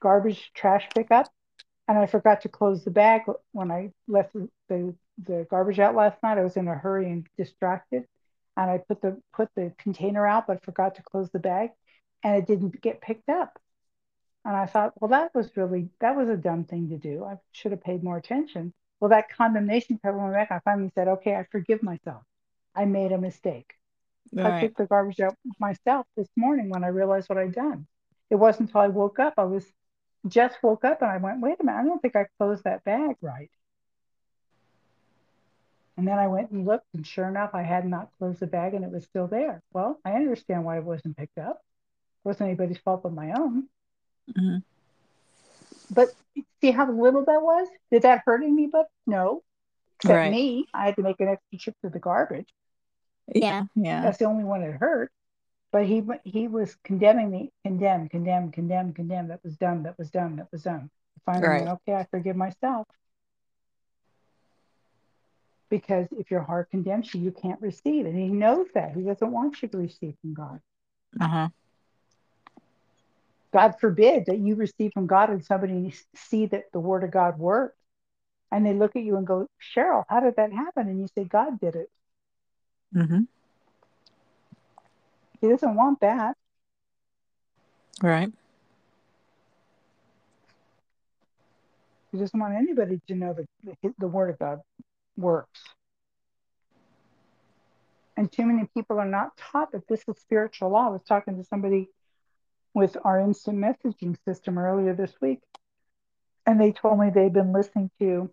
[0.00, 1.30] garbage trash pickup
[1.88, 4.32] and i forgot to close the bag when i left
[4.68, 6.38] the the garbage out last night.
[6.38, 8.04] I was in a hurry and distracted,
[8.56, 11.70] and I put the put the container out, but forgot to close the bag,
[12.22, 13.58] and it didn't get picked up.
[14.44, 17.24] And I thought, well, that was really that was a dumb thing to do.
[17.24, 18.72] I should have paid more attention.
[19.00, 20.50] Well, that condemnation kept coming back.
[20.50, 22.22] I finally said, okay, I forgive myself.
[22.74, 23.74] I made a mistake.
[24.36, 24.60] All I right.
[24.60, 27.86] took the garbage out myself this morning when I realized what I'd done.
[28.30, 29.34] It wasn't until I woke up.
[29.38, 29.66] I was
[30.26, 32.84] just woke up and I went, wait a minute, I don't think I closed that
[32.84, 33.50] bag right.
[35.96, 38.74] And then I went and looked, and sure enough, I had not closed the bag
[38.74, 39.62] and it was still there.
[39.72, 41.56] Well, I understand why it wasn't picked up.
[42.24, 43.68] It wasn't anybody's fault but my own.
[44.36, 44.58] Mm-hmm.
[45.90, 46.08] But
[46.60, 47.68] see how little that was?
[47.92, 48.88] Did that hurt anybody?
[49.06, 49.42] No.
[49.98, 50.30] Except Right.
[50.32, 50.66] me.
[50.74, 52.48] I had to make an extra trip to the garbage.
[53.32, 53.64] Yeah.
[53.76, 54.02] Yeah.
[54.02, 55.12] That's the only one that hurt.
[55.70, 59.28] But he he was condemning me, condemn, condemn, condemn, condemn.
[59.28, 59.84] That was done.
[59.84, 60.36] That was done.
[60.36, 60.90] That was done.
[61.24, 61.68] Finally, Right.
[61.68, 62.86] okay, I forgive myself.
[65.74, 68.06] Because if your heart condemns you, you can't receive.
[68.06, 68.94] And he knows that.
[68.94, 70.60] He doesn't want you to receive from God.
[71.20, 71.48] Uh huh.
[73.52, 77.40] God forbid that you receive from God and somebody see that the word of God
[77.40, 77.76] works.
[78.52, 80.86] And they look at you and go, Cheryl, how did that happen?
[80.86, 81.90] And you say, God did it.
[82.94, 83.22] Mm-hmm.
[85.40, 86.36] He doesn't want that.
[88.00, 88.32] Right.
[92.12, 94.60] He doesn't want anybody to know that the, the word of God
[95.16, 95.62] works.
[98.16, 100.86] And too many people are not taught that this is spiritual law.
[100.86, 101.88] I was talking to somebody
[102.72, 105.40] with our instant messaging system earlier this week,
[106.46, 108.30] and they told me they've been listening to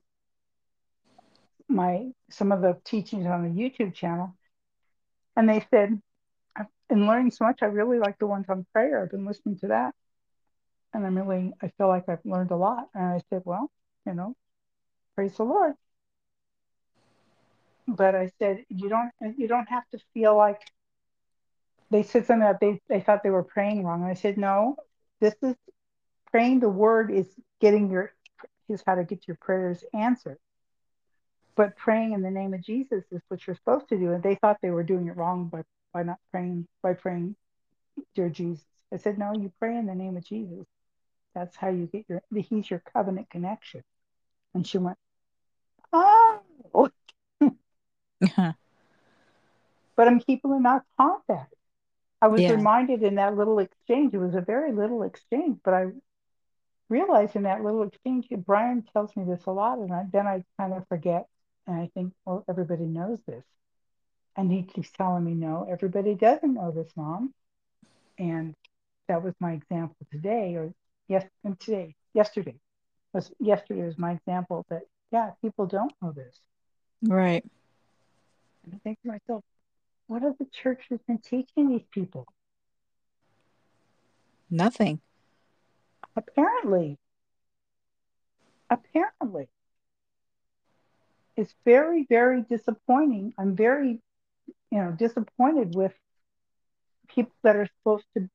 [1.68, 4.36] my some of the teachings on the YouTube channel,
[5.36, 6.02] and they said,
[6.56, 7.64] "I've been learning so much.
[7.64, 9.02] I really like the ones on prayer.
[9.02, 9.96] I've been listening to that,
[10.94, 13.72] and I'm really I feel like I've learned a lot." And I said, "Well,
[14.06, 14.36] you know,
[15.16, 15.76] praise the Lord."
[17.88, 20.62] But I said, "You don't you don't have to feel like."
[21.92, 24.02] They said something that they, they thought they were praying wrong.
[24.02, 24.78] And I said, no,
[25.20, 25.56] this is
[26.32, 27.28] praying the word is
[27.60, 28.14] getting your
[28.70, 30.38] is how to get your prayers answered.
[31.56, 34.14] But praying in the name of Jesus is what you're supposed to do.
[34.14, 35.64] And they thought they were doing it wrong by,
[35.94, 37.36] by not praying by praying
[38.16, 38.64] dear Jesus.
[38.94, 40.66] I said, no, you pray in the name of Jesus.
[41.36, 43.84] That's how you get your he's your covenant connection.
[44.54, 44.98] And she went,
[45.94, 46.40] Oh.
[49.96, 51.48] but I'm people are not taught that.
[52.22, 52.50] I was Yeah.
[52.50, 55.88] reminded in that little exchange, it was a very little exchange, but I
[56.90, 60.44] realized in that little exchange, Brian tells me this a lot, and I, then I
[60.60, 61.28] kind of forget.
[61.68, 63.44] And I think, well, everybody knows this.
[64.38, 67.34] And he keeps telling me, no, everybody doesn't know this, mom.
[68.20, 68.56] And
[69.08, 70.74] that was my example today, or
[71.08, 72.56] yes, and today, yesterday
[73.14, 76.40] was yesterday was my example that yeah, people don't know this.
[77.04, 77.44] Right.
[78.64, 79.44] And I think to myself,
[80.08, 82.26] what have the churches been teaching these people?
[84.50, 85.00] Nothing.
[86.16, 86.98] Apparently,
[88.70, 89.48] apparently,
[91.38, 93.34] it's very, very disappointing.
[93.38, 94.02] I'm very,
[94.70, 95.94] you know, disappointed with
[97.08, 98.30] people that are supposed to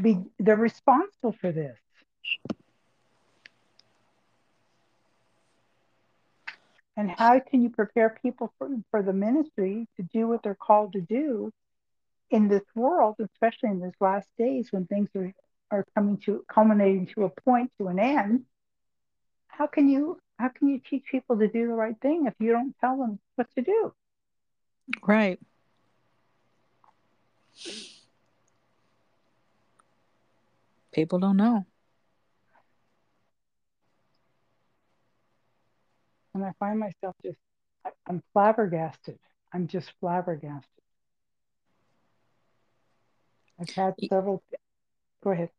[0.00, 1.78] be, they're responsible for this.
[6.96, 10.92] And how can you prepare people for, for the ministry to do what they're called
[10.92, 11.52] to do
[12.30, 15.32] in this world, especially in these last days when things are,
[15.70, 18.44] are coming to culminating to a point to an end?
[19.48, 22.50] How can you how can you teach people to do the right thing if you
[22.50, 23.92] don't tell them what to do?
[25.02, 25.38] Right.
[30.92, 31.66] People don't know.
[36.34, 37.38] And I find myself just
[37.84, 39.18] I- I'm flabbergasted.
[39.52, 40.68] I'm just flabbergasted.
[43.60, 44.42] I've had several.
[45.22, 45.50] Go ahead.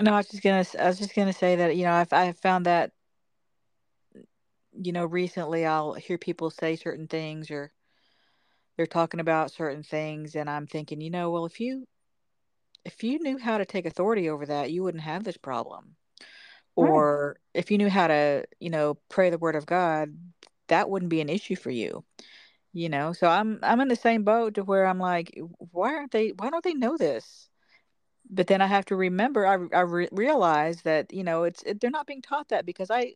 [0.00, 0.64] No, I was just gonna.
[0.78, 2.92] I was just gonna say that you know I've I've found that
[4.72, 7.72] you know recently I'll hear people say certain things or
[8.76, 11.86] they're talking about certain things and I'm thinking you know well if you
[12.84, 15.96] if you knew how to take authority over that you wouldn't have this problem
[16.80, 16.90] Right.
[16.90, 20.16] or if you knew how to you know pray the word of God
[20.68, 22.04] that wouldn't be an issue for you
[22.72, 23.12] you know?
[23.12, 25.38] So I'm I'm in the same boat to where I'm like
[25.72, 27.48] why aren't they why don't they know this?
[28.30, 31.80] But then I have to remember I I re- realize that you know it's it,
[31.80, 33.14] they're not being taught that because I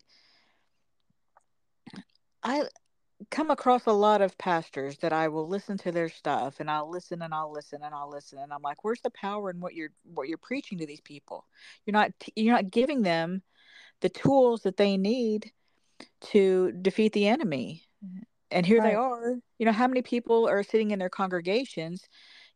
[2.42, 2.64] I
[3.30, 6.90] come across a lot of pastors that I will listen to their stuff and I'll
[6.90, 9.74] listen and I'll listen and I'll listen and I'm like where's the power in what
[9.74, 11.46] you're what you're preaching to these people?
[11.86, 13.42] You're not you're not giving them
[14.04, 15.50] the tools that they need
[16.20, 17.82] to defeat the enemy.
[18.50, 19.36] And here they are.
[19.58, 22.06] You know how many people are sitting in their congregations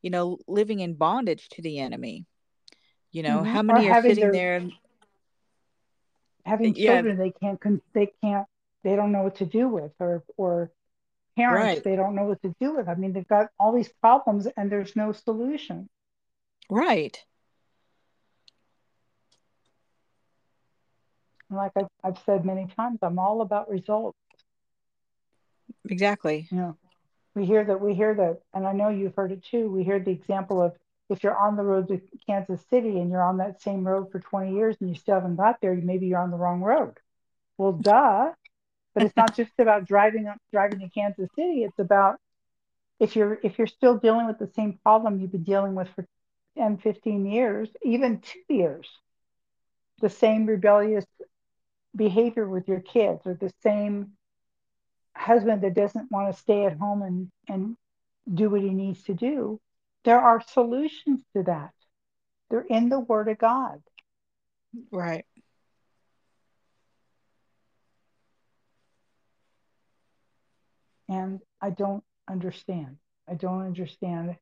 [0.02, 2.26] you know living in bondage to the enemy?
[3.10, 3.46] You know Mhm.
[3.46, 4.70] how Or many are sitting their there
[6.44, 6.92] having yeah.
[6.92, 7.58] children they can't
[7.94, 8.46] they can't
[8.84, 10.70] they don't know what to do with or or
[11.34, 11.82] parents right.
[11.84, 12.88] they don't know what to do with.
[12.88, 15.88] I mean they've got all these problems and there's no solution.
[16.68, 17.24] right
[21.50, 24.18] like I've, I've said many times, I'm all about results.
[25.88, 26.48] Exactly.
[26.50, 26.76] Know,
[27.34, 29.70] we hear that we hear that, and I know you've heard it too.
[29.70, 30.72] We hear the example of
[31.08, 34.20] if you're on the road to Kansas City and you're on that same road for
[34.20, 36.98] 20 years and you still haven't got there, maybe you're on the wrong road.
[37.56, 38.32] Well, duh.
[38.94, 41.62] But it's not just about driving up driving to Kansas City.
[41.62, 42.18] It's about
[42.98, 46.04] if you're if you're still dealing with the same problem you've been dealing with for
[46.56, 48.88] 10, 15 years, even two years,
[50.00, 51.04] the same rebellious
[51.94, 54.12] behavior with your kids or the same
[55.16, 57.76] husband that doesn't want to stay at home and, and
[58.32, 59.60] do what he needs to do,
[60.04, 61.72] there are solutions to that.
[62.50, 63.82] They're in the Word of God.
[64.90, 65.24] Right.
[71.08, 72.98] And I don't understand.
[73.28, 74.36] I don't understand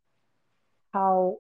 [0.93, 1.39] how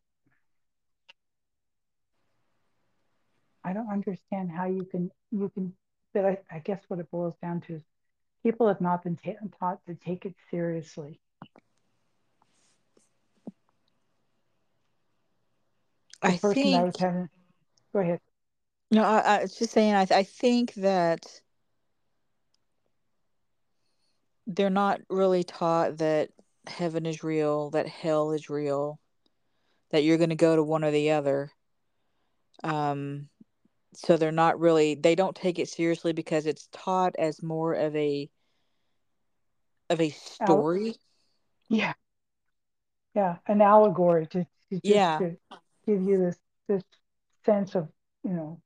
[3.64, 5.72] I don't understand how you can you can
[6.16, 7.82] but I, I guess what it boils down to is
[8.42, 11.20] people have not been ta- taught to take it seriously.
[16.22, 16.80] The I think.
[16.80, 17.28] I was having,
[17.92, 18.20] go ahead.
[18.90, 19.94] No, I, I was just saying.
[19.94, 21.26] I I think that
[24.46, 26.30] they're not really taught that
[26.66, 28.98] heaven is real, that hell is real,
[29.90, 31.50] that you're going to go to one or the other.
[32.64, 33.28] Um,
[33.98, 37.94] so they're not really they don't take it seriously because it's taught as more of
[37.96, 38.28] a
[39.90, 40.94] of a story.
[41.68, 41.94] yeah,
[43.14, 45.18] yeah, an allegory to, to just Yeah.
[45.18, 45.36] to
[45.86, 46.38] give you this
[46.68, 46.82] this
[47.44, 47.88] sense of
[48.24, 48.60] you know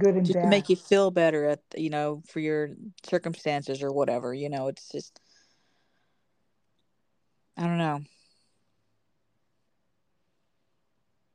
[0.00, 0.50] good and just to bad.
[0.50, 2.70] make you feel better at you know for your
[3.04, 5.20] circumstances or whatever you know it's just
[7.56, 8.00] i don't know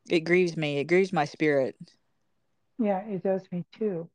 [0.10, 1.76] it grieves me it grieves my spirit
[2.80, 4.10] Yeah, it does me too.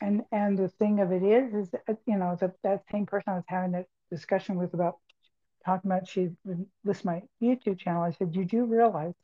[0.00, 3.32] And and the thing of it is, is that, you know that that same person
[3.32, 4.98] I was having that discussion with about
[5.64, 8.02] talking about she would list my YouTube channel.
[8.02, 9.14] I said, you do realize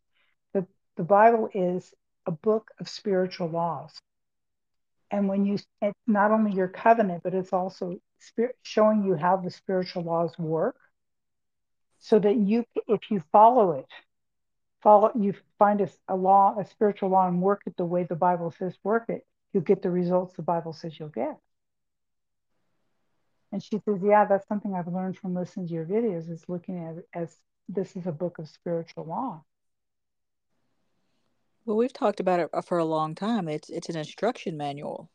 [0.55, 1.93] that the Bible is
[2.27, 3.93] a book of spiritual laws.
[5.11, 9.37] And when you, it's not only your covenant, but it's also spirit, showing you how
[9.37, 10.77] the spiritual laws work
[12.01, 13.87] so that you, if you follow it,
[14.85, 18.17] follow, you find a, a law, a spiritual law and work it the way the
[18.17, 21.39] Bible says work it, you get the results the Bible says you'll get.
[23.53, 26.85] And she says, yeah, that's something I've learned from listening to your videos is looking
[26.85, 27.37] at it as
[27.69, 29.45] this is a book of spiritual law.
[31.67, 35.11] well we've talked about it for a long time it's it's an instruction manual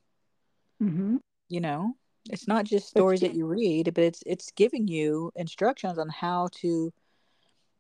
[0.82, 1.18] Mm-hmm.
[1.50, 1.96] you know
[2.30, 6.50] it's not just stories that you read but it's it's giving you instructions on how
[6.54, 6.94] to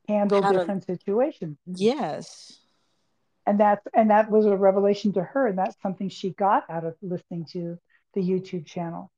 [0.10, 1.58] handle how to- different situations.
[1.76, 2.60] yes
[3.46, 6.86] And that's and that was a revelation to her, and that's something she got out
[6.86, 7.78] of listening to
[8.14, 9.12] the YouTube channel.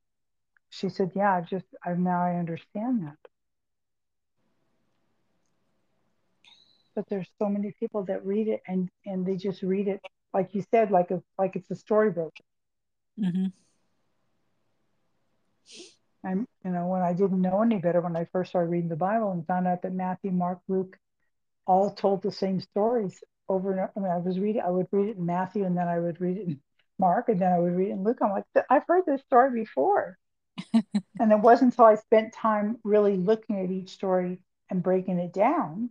[0.70, 3.18] She said, "Yeah, I just I now I understand that."
[6.94, 10.00] But there's so many people that read it and and they just read it
[10.34, 12.34] like you said, like a like it's a storybook.
[13.18, 13.46] hmm
[16.24, 18.96] And you know, when I didn't know any better, when I first started reading the
[18.96, 20.96] Bible and found out that Matthew, Mark, Luke,
[21.66, 23.92] all told the same stories over and over.
[23.96, 26.20] I mean, I was reading, I would read it in Matthew, and then I would
[26.20, 26.60] read it in
[26.98, 28.18] Mark, and then I would read it in Luke.
[28.22, 30.18] I'm like, I've heard this story before.
[30.74, 34.38] and it wasn't until I spent time really looking at each story
[34.70, 35.90] and breaking it down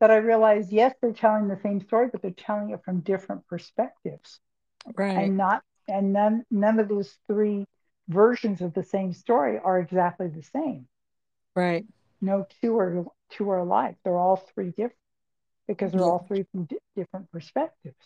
[0.00, 3.46] that I realized, yes, they're telling the same story, but they're telling it from different
[3.48, 4.40] perspectives
[4.96, 7.64] right and not and none none of those three
[8.08, 10.86] versions of the same story are exactly the same.
[11.54, 11.86] Right.
[12.20, 13.96] No two are two are alike.
[14.04, 14.94] They're all three different
[15.66, 16.06] because they're Yeah.
[16.06, 17.96] all three from di- different perspectives.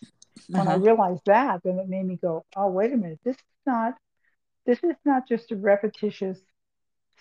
[0.49, 0.79] When i uh-huh.
[0.79, 3.19] realized that then it made me go oh wait a minute.
[3.23, 3.97] This is not
[4.65, 6.39] this is not just a repetitious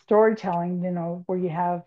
[0.04, 1.84] storytelling you know where you have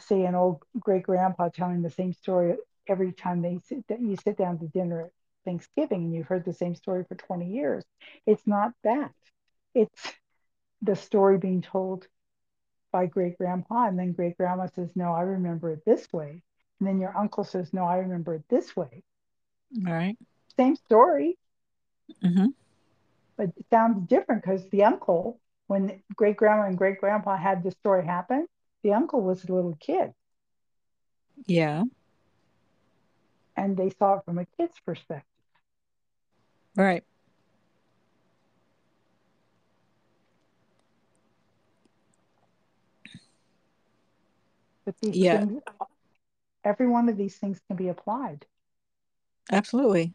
[0.00, 2.56] say an old great grandpa telling the same story
[2.88, 5.10] every time they sit you sit down to dinner at
[5.46, 7.84] thanksgiving and you've heard the same story for 20 years.
[8.26, 9.12] It's not that
[9.76, 10.12] it's
[10.82, 12.06] the story being told
[12.92, 16.42] by great grandpa and then great grandma says no i remember it this way.
[16.78, 19.02] And then your uncle says no i remember it this way.
[19.86, 20.16] All right.
[20.56, 21.38] Same story.
[22.22, 22.46] Hmm
[23.36, 27.74] but it sounds different because the uncle when great grandma and great grandpa had this
[27.74, 28.46] story happen
[28.82, 30.12] the uncle was a little kid.
[31.46, 31.84] Yeah.
[33.56, 35.26] And they saw it from a kid's perspective.
[36.76, 37.04] Right
[44.86, 45.44] but these Yeah.
[45.44, 45.62] things
[46.64, 48.46] every one of these things can be applied
[49.52, 50.14] absolutely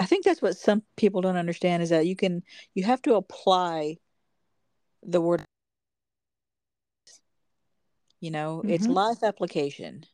[0.00, 2.44] I think that's what some people don't understand is that you can
[2.74, 3.96] you have to apply
[5.02, 5.44] the word
[8.20, 8.70] you know, mm-hmm.
[8.70, 10.04] it's life application.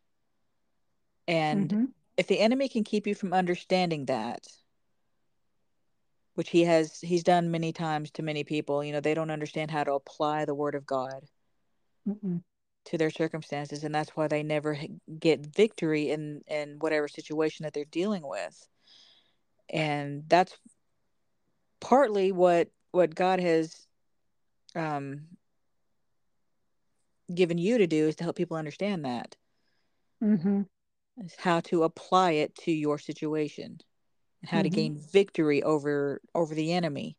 [1.26, 1.84] And mm-hmm.
[2.16, 4.46] if the enemy can keep you from understanding that,
[6.34, 9.70] which he has he's done many times to many people you know they don't understand
[9.70, 11.24] how to apply the word of god
[12.08, 12.42] Mm-mm.
[12.86, 14.78] to their circumstances and that's why they never
[15.18, 18.68] get victory in in whatever situation that they're dealing with
[19.70, 20.56] and that's
[21.80, 23.86] partly what what god has
[24.74, 25.22] um
[27.32, 29.34] given you to do is to help people understand that
[30.22, 30.62] mm-hmm.
[31.38, 33.78] how to apply it to your situation
[34.44, 34.64] and how mm-hmm.
[34.64, 37.16] to gain victory over over the enemy.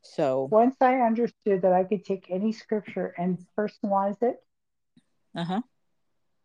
[0.00, 4.36] So once I understood that I could take any scripture and personalize it,
[5.34, 5.60] uh-huh,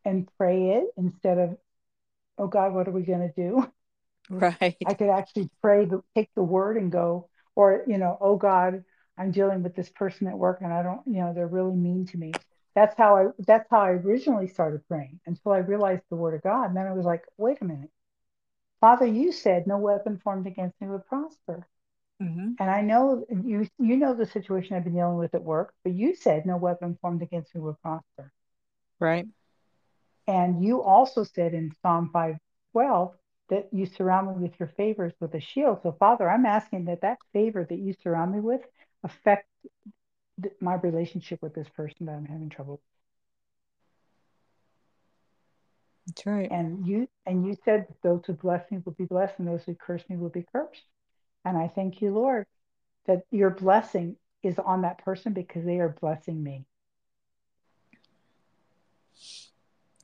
[0.03, 1.57] and pray it instead of,
[2.37, 3.71] oh God, what are we going to do?
[4.29, 4.77] Right.
[4.85, 8.83] I could actually pray, the, take the word and go, or you know, oh God,
[9.17, 12.07] I'm dealing with this person at work and I don't, you know, they're really mean
[12.07, 12.33] to me.
[12.75, 16.43] That's how I that's how I originally started praying until I realized the word of
[16.43, 16.65] God.
[16.65, 17.89] And then I was like, wait a minute.
[18.81, 21.67] Father, you said no weapon formed against me would prosper.
[22.21, 22.53] Mm-hmm.
[22.59, 25.93] And I know you you know the situation I've been dealing with at work, but
[25.93, 28.33] you said no weapon formed against me would prosper.
[28.99, 29.27] Right.
[30.27, 33.13] And you also said in Psalm 512
[33.49, 35.79] that you surround me with your favors with a shield.
[35.83, 38.61] So Father, I'm asking that that favor that you surround me with
[39.03, 39.47] affect
[40.59, 42.81] my relationship with this person that I'm having trouble with.
[46.07, 46.49] That's right.
[46.51, 49.75] And you and you said those who bless me will be blessed and those who
[49.75, 50.83] curse me will be cursed.
[51.45, 52.45] And I thank you, Lord,
[53.05, 56.65] that your blessing is on that person because they are blessing me.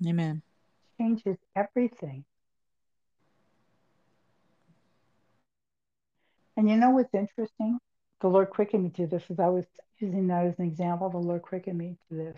[0.06, 0.42] Amen.
[1.00, 2.24] Changes everything.
[6.56, 7.80] And you know what's interesting?
[8.22, 9.66] The Lord quickened me to this as I was
[10.00, 11.10] using that as an example.
[11.10, 12.38] The Lord quickened me to this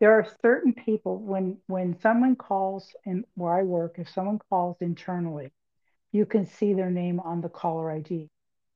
[0.00, 4.76] there are certain people when when someone calls and where I work, if someone calls
[4.80, 5.52] internally,
[6.10, 8.28] you can see their name on the caller ID.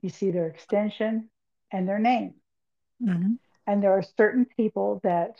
[0.02, 1.30] You see their extension
[1.72, 2.34] and their name.
[3.02, 3.32] Mm-hmm.
[3.66, 5.38] And there are certain people that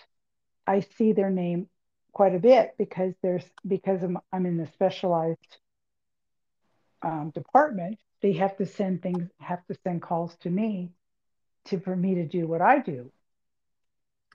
[0.67, 1.69] I see their name
[2.13, 5.59] quite a bit because there's because I'm, I'm in the specialized
[7.03, 7.99] um, department.
[8.23, 10.93] They have to send things, have to send calls to me
[11.67, 13.13] to for me to do what I do.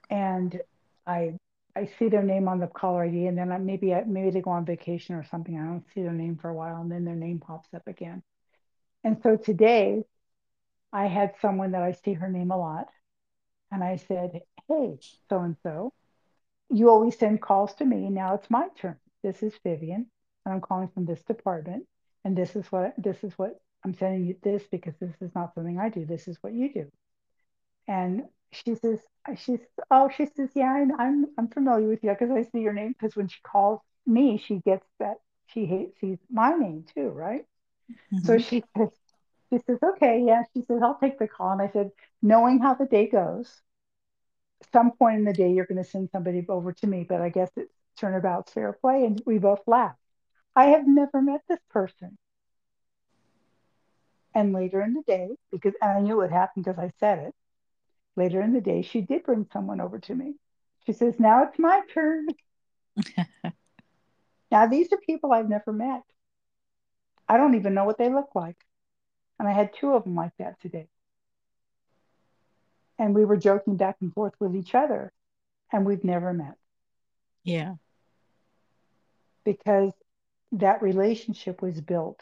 [0.08, 0.60] And
[1.06, 1.36] I
[1.76, 4.40] I see their name on the caller ID, and then I, maybe I, maybe they
[4.40, 5.56] go on vacation or something.
[5.58, 8.22] I don't see their name for a while, and then their name pops up again.
[9.04, 10.04] And so today,
[10.92, 12.88] I had someone that I see her name a lot,
[13.70, 14.98] and I said, "Hey,
[15.28, 15.92] so and so,
[16.70, 18.10] you always send calls to me.
[18.10, 18.98] Now it's my turn.
[19.22, 20.10] This is Vivian,
[20.44, 21.86] and I'm calling from this department,
[22.24, 25.54] and this is what this is what I'm sending you this because this is not
[25.54, 26.04] something I do.
[26.04, 26.90] This is what you do."
[27.88, 28.98] And she says,
[29.36, 32.60] she says, oh, she says, yeah, I'm, I'm, I'm familiar with you because I see
[32.62, 32.94] your name.
[32.98, 37.44] Because when she calls me, she gets that she hates sees my name too, right?
[38.12, 38.18] Mm-hmm.
[38.24, 38.88] So she says,
[39.52, 40.42] she says, okay, yeah.
[40.54, 41.50] She says, I'll take the call.
[41.52, 41.90] And I said,
[42.22, 43.52] knowing how the day goes,
[44.72, 47.30] some point in the day you're going to send somebody over to me, but I
[47.30, 49.04] guess it's turnabout's fair play.
[49.04, 49.98] And we both laughed.
[50.54, 52.16] I have never met this person.
[54.34, 57.34] And later in the day, because and I knew it happened because I said it,
[58.16, 60.34] Later in the day, she did bring someone over to me.
[60.86, 62.26] She says, Now it's my turn.
[64.50, 66.02] now, these are people I've never met.
[67.28, 68.56] I don't even know what they look like.
[69.38, 70.88] And I had two of them like that today.
[72.98, 75.12] And we were joking back and forth with each other,
[75.72, 76.56] and we've never met.
[77.44, 77.76] Yeah.
[79.44, 79.92] Because
[80.52, 82.20] that relationship was built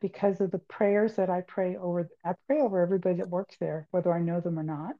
[0.00, 2.08] because of the prayers that I pray over.
[2.24, 4.94] I pray over everybody that works there, whether I know them or not.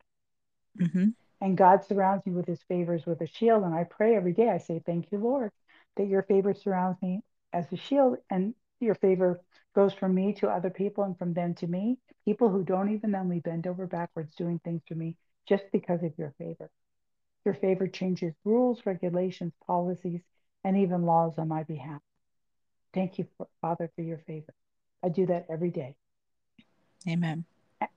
[0.81, 1.09] Mm-hmm.
[1.41, 3.65] And God surrounds me with his favors with a shield.
[3.65, 4.49] And I pray every day.
[4.49, 5.51] I say, Thank you, Lord,
[5.97, 7.21] that your favor surrounds me
[7.53, 9.41] as a shield and your favor
[9.75, 11.99] goes from me to other people and from them to me.
[12.25, 15.17] People who don't even know me bend over backwards doing things for me
[15.47, 16.71] just because of your favor.
[17.45, 20.23] Your favor changes rules, regulations, policies,
[20.65, 22.01] and even laws on my behalf.
[22.95, 23.27] Thank you,
[23.61, 24.55] Father, for your favor.
[25.05, 25.97] I do that every day.
[27.09, 27.45] Amen.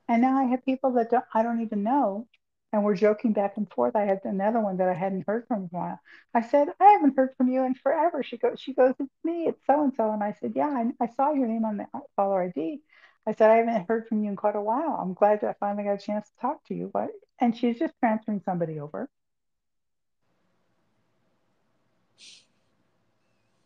[0.09, 2.27] And now I have people that don't, I don't even know.
[2.73, 3.95] And we're joking back and forth.
[3.95, 5.99] I had another one that I hadn't heard from in a while.
[6.33, 8.23] I said, I haven't heard from you in forever.
[8.23, 10.11] She goes, she goes, it's me, it's so and so.
[10.11, 11.85] And I said, yeah, I, I saw your name on the
[12.17, 12.81] caller ID.
[13.25, 14.99] I said, I haven't heard from you in quite a while.
[15.01, 16.91] I'm glad that I finally got a chance to talk to you.
[16.93, 19.09] But and she's just transferring somebody over.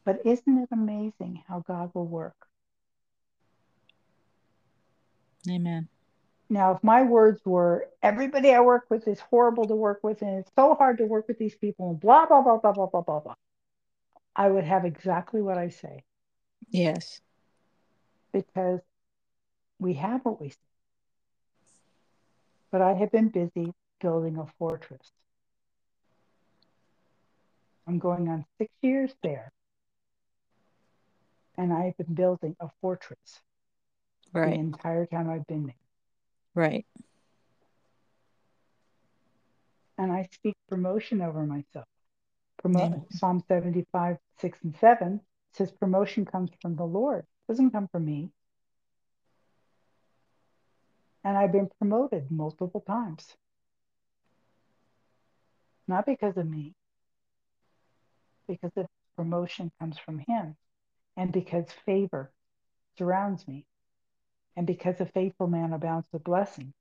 [0.05, 2.35] But isn't it amazing how God will work?
[5.49, 5.87] Amen.
[6.49, 10.39] Now, if my words were, everybody I work with is horrible to work with, and
[10.39, 13.01] it's so hard to work with these people, and blah, blah, blah, blah, blah, blah,
[13.01, 13.35] blah, blah,
[14.35, 16.03] I would have exactly what I say.
[16.69, 17.21] Yes.
[18.33, 18.81] Because
[19.79, 20.55] we have what we say.
[22.69, 25.11] But I have been busy building a fortress.
[27.87, 29.51] I'm going on six years there.
[31.57, 33.41] And I've been building a fortress
[34.33, 34.53] right.
[34.53, 35.75] the entire time I've been there.
[36.55, 36.85] Right.
[39.97, 41.85] And I speak promotion over myself.
[42.63, 45.21] Promo- Psalm 75, 6 and 7
[45.53, 47.19] says promotion comes from the Lord.
[47.19, 48.31] It doesn't come from me.
[51.23, 53.35] And I've been promoted multiple times.
[55.87, 56.73] Not because of me,
[58.47, 60.55] because the promotion comes from Him,
[61.17, 62.31] and because favor
[62.97, 63.65] surrounds me,
[64.55, 66.73] and because a faithful man abounds with blessing.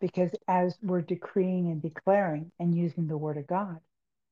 [0.00, 3.78] Because as we're decreeing and declaring and using the word of God,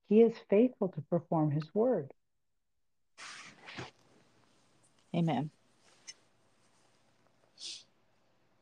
[0.08, 2.12] He is faithful to perform His word.
[5.14, 5.50] Amen.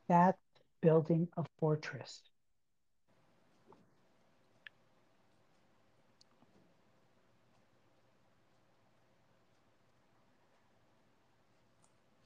[0.07, 0.37] That's
[0.81, 2.21] building a fortress.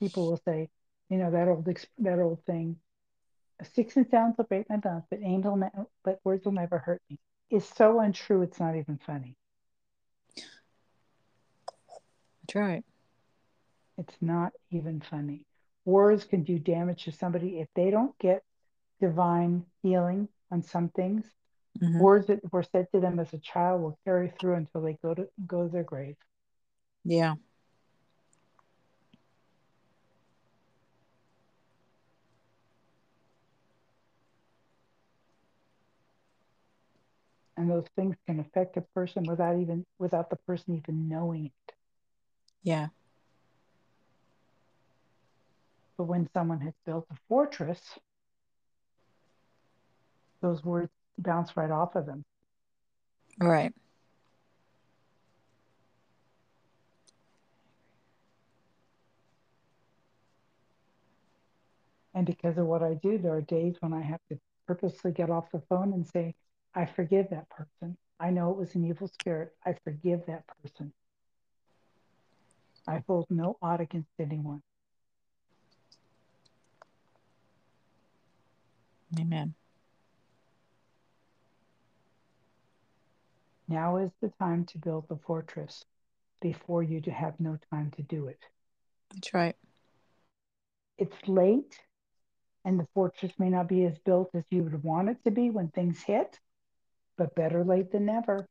[0.06, 0.70] People will say,
[1.10, 2.76] you know, that old that old thing,
[3.64, 7.02] sticks and stones will break my bones, but angel, ne- but words will never hurt
[7.10, 7.18] me.
[7.50, 8.44] Is so untrue.
[8.44, 9.36] It's not even funny.
[12.44, 12.84] That's right.
[13.98, 15.48] It's not even funny.
[15.86, 18.44] Words can do damage to somebody if they don't get
[19.00, 21.26] divine healing on some things.
[21.82, 22.00] Mm-hmm.
[22.00, 25.16] Words that were said to them as a child will carry through until they go
[25.16, 26.16] to go to their grave.
[27.04, 27.36] Yeah.
[37.58, 41.74] And those things can affect a person without even without the person even knowing it.
[42.64, 42.88] Yeah.
[45.98, 47.80] But when someone has built a fortress,
[50.42, 52.26] those words bounce right off of them.
[53.40, 53.74] Right.
[62.14, 65.30] And because of what I do, there are days when I have to purposely get
[65.30, 66.34] off the phone and say,
[66.76, 67.98] I forgive that person.
[68.20, 69.54] I know it was an evil spirit.
[69.66, 70.92] I forgive that person.
[72.88, 74.62] I hold no ought against anyone.
[79.20, 79.54] Amen.
[83.68, 85.86] Now is the time to build the fortress
[86.42, 88.40] before you to have no time to do it.
[89.14, 89.56] That's right.
[90.98, 91.80] It's late
[92.66, 95.50] and the fortress may not be as built as you would want it to be
[95.50, 96.40] when things hit,
[97.18, 98.46] but better late than never.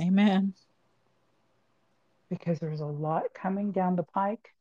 [0.00, 0.54] Amen.
[2.28, 4.52] Because there's a lot coming down the pike,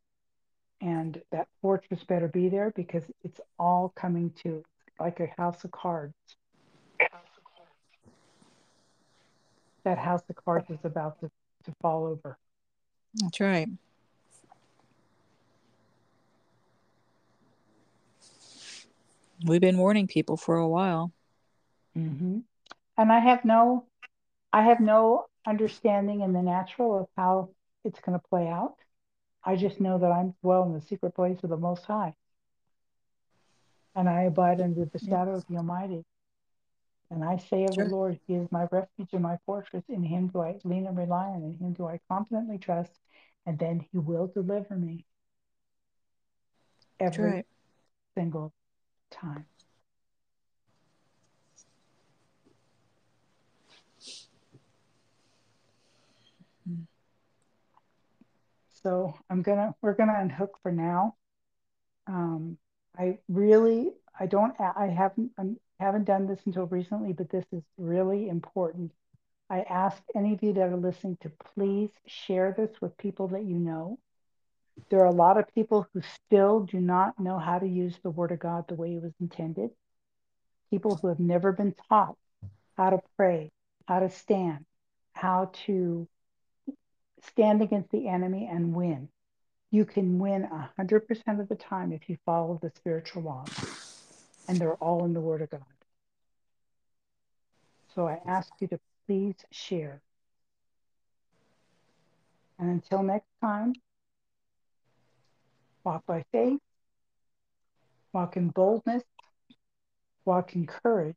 [0.81, 4.63] and that fortress better be there because it's all coming to
[4.99, 6.13] like a house of cards.
[9.83, 11.29] That house of cards is about to,
[11.65, 12.37] to fall over.
[13.15, 13.69] That's right.
[19.45, 21.11] We've been warning people for a while.
[21.97, 22.39] Mm-hmm.
[22.97, 23.85] And I have no,
[24.53, 27.49] I have no understanding in the natural of how
[27.83, 28.75] it's going to play out.
[29.43, 32.15] I just know that I'm well in the secret place of the Most High,
[33.95, 35.37] and I abide under the shadow yeah.
[35.37, 36.03] of the Almighty.
[37.11, 37.87] And I say of sure.
[37.87, 39.83] the Lord, He is my refuge and my fortress.
[39.87, 41.43] In Him do I lean and rely on.
[41.43, 42.91] In Him do I confidently trust,
[43.45, 45.05] and then He will deliver me
[46.99, 47.45] every right.
[48.17, 48.51] single
[49.11, 49.45] time.
[58.85, 61.15] So I'm gonna we're gonna unhook for now.
[62.05, 62.59] Um,
[62.95, 67.63] I really I don't I haven't I haven't done this until recently, but this is
[67.79, 68.91] really important.
[69.49, 73.43] I ask any of you that are listening to please share this with people that
[73.43, 73.97] you know.
[74.91, 78.11] There are a lot of people who still do not know how to use the
[78.11, 79.71] Word of God the way it was intended.
[80.69, 82.17] People who have never been taught
[82.77, 83.51] how to pray,
[83.87, 84.65] how to stand,
[85.13, 86.07] how to
[87.27, 89.09] stand against the enemy and win.
[89.71, 90.47] You can win
[90.79, 93.49] 100% of the time if you follow the spiritual laws,
[94.47, 95.61] and they're all in the Word of God.
[97.93, 100.01] So I ask you to please share.
[102.59, 103.73] And until next time,
[105.83, 106.59] walk by faith,
[108.13, 109.03] walk in boldness,
[110.25, 111.15] walk in courage,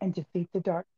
[0.00, 0.89] and defeat the darkness.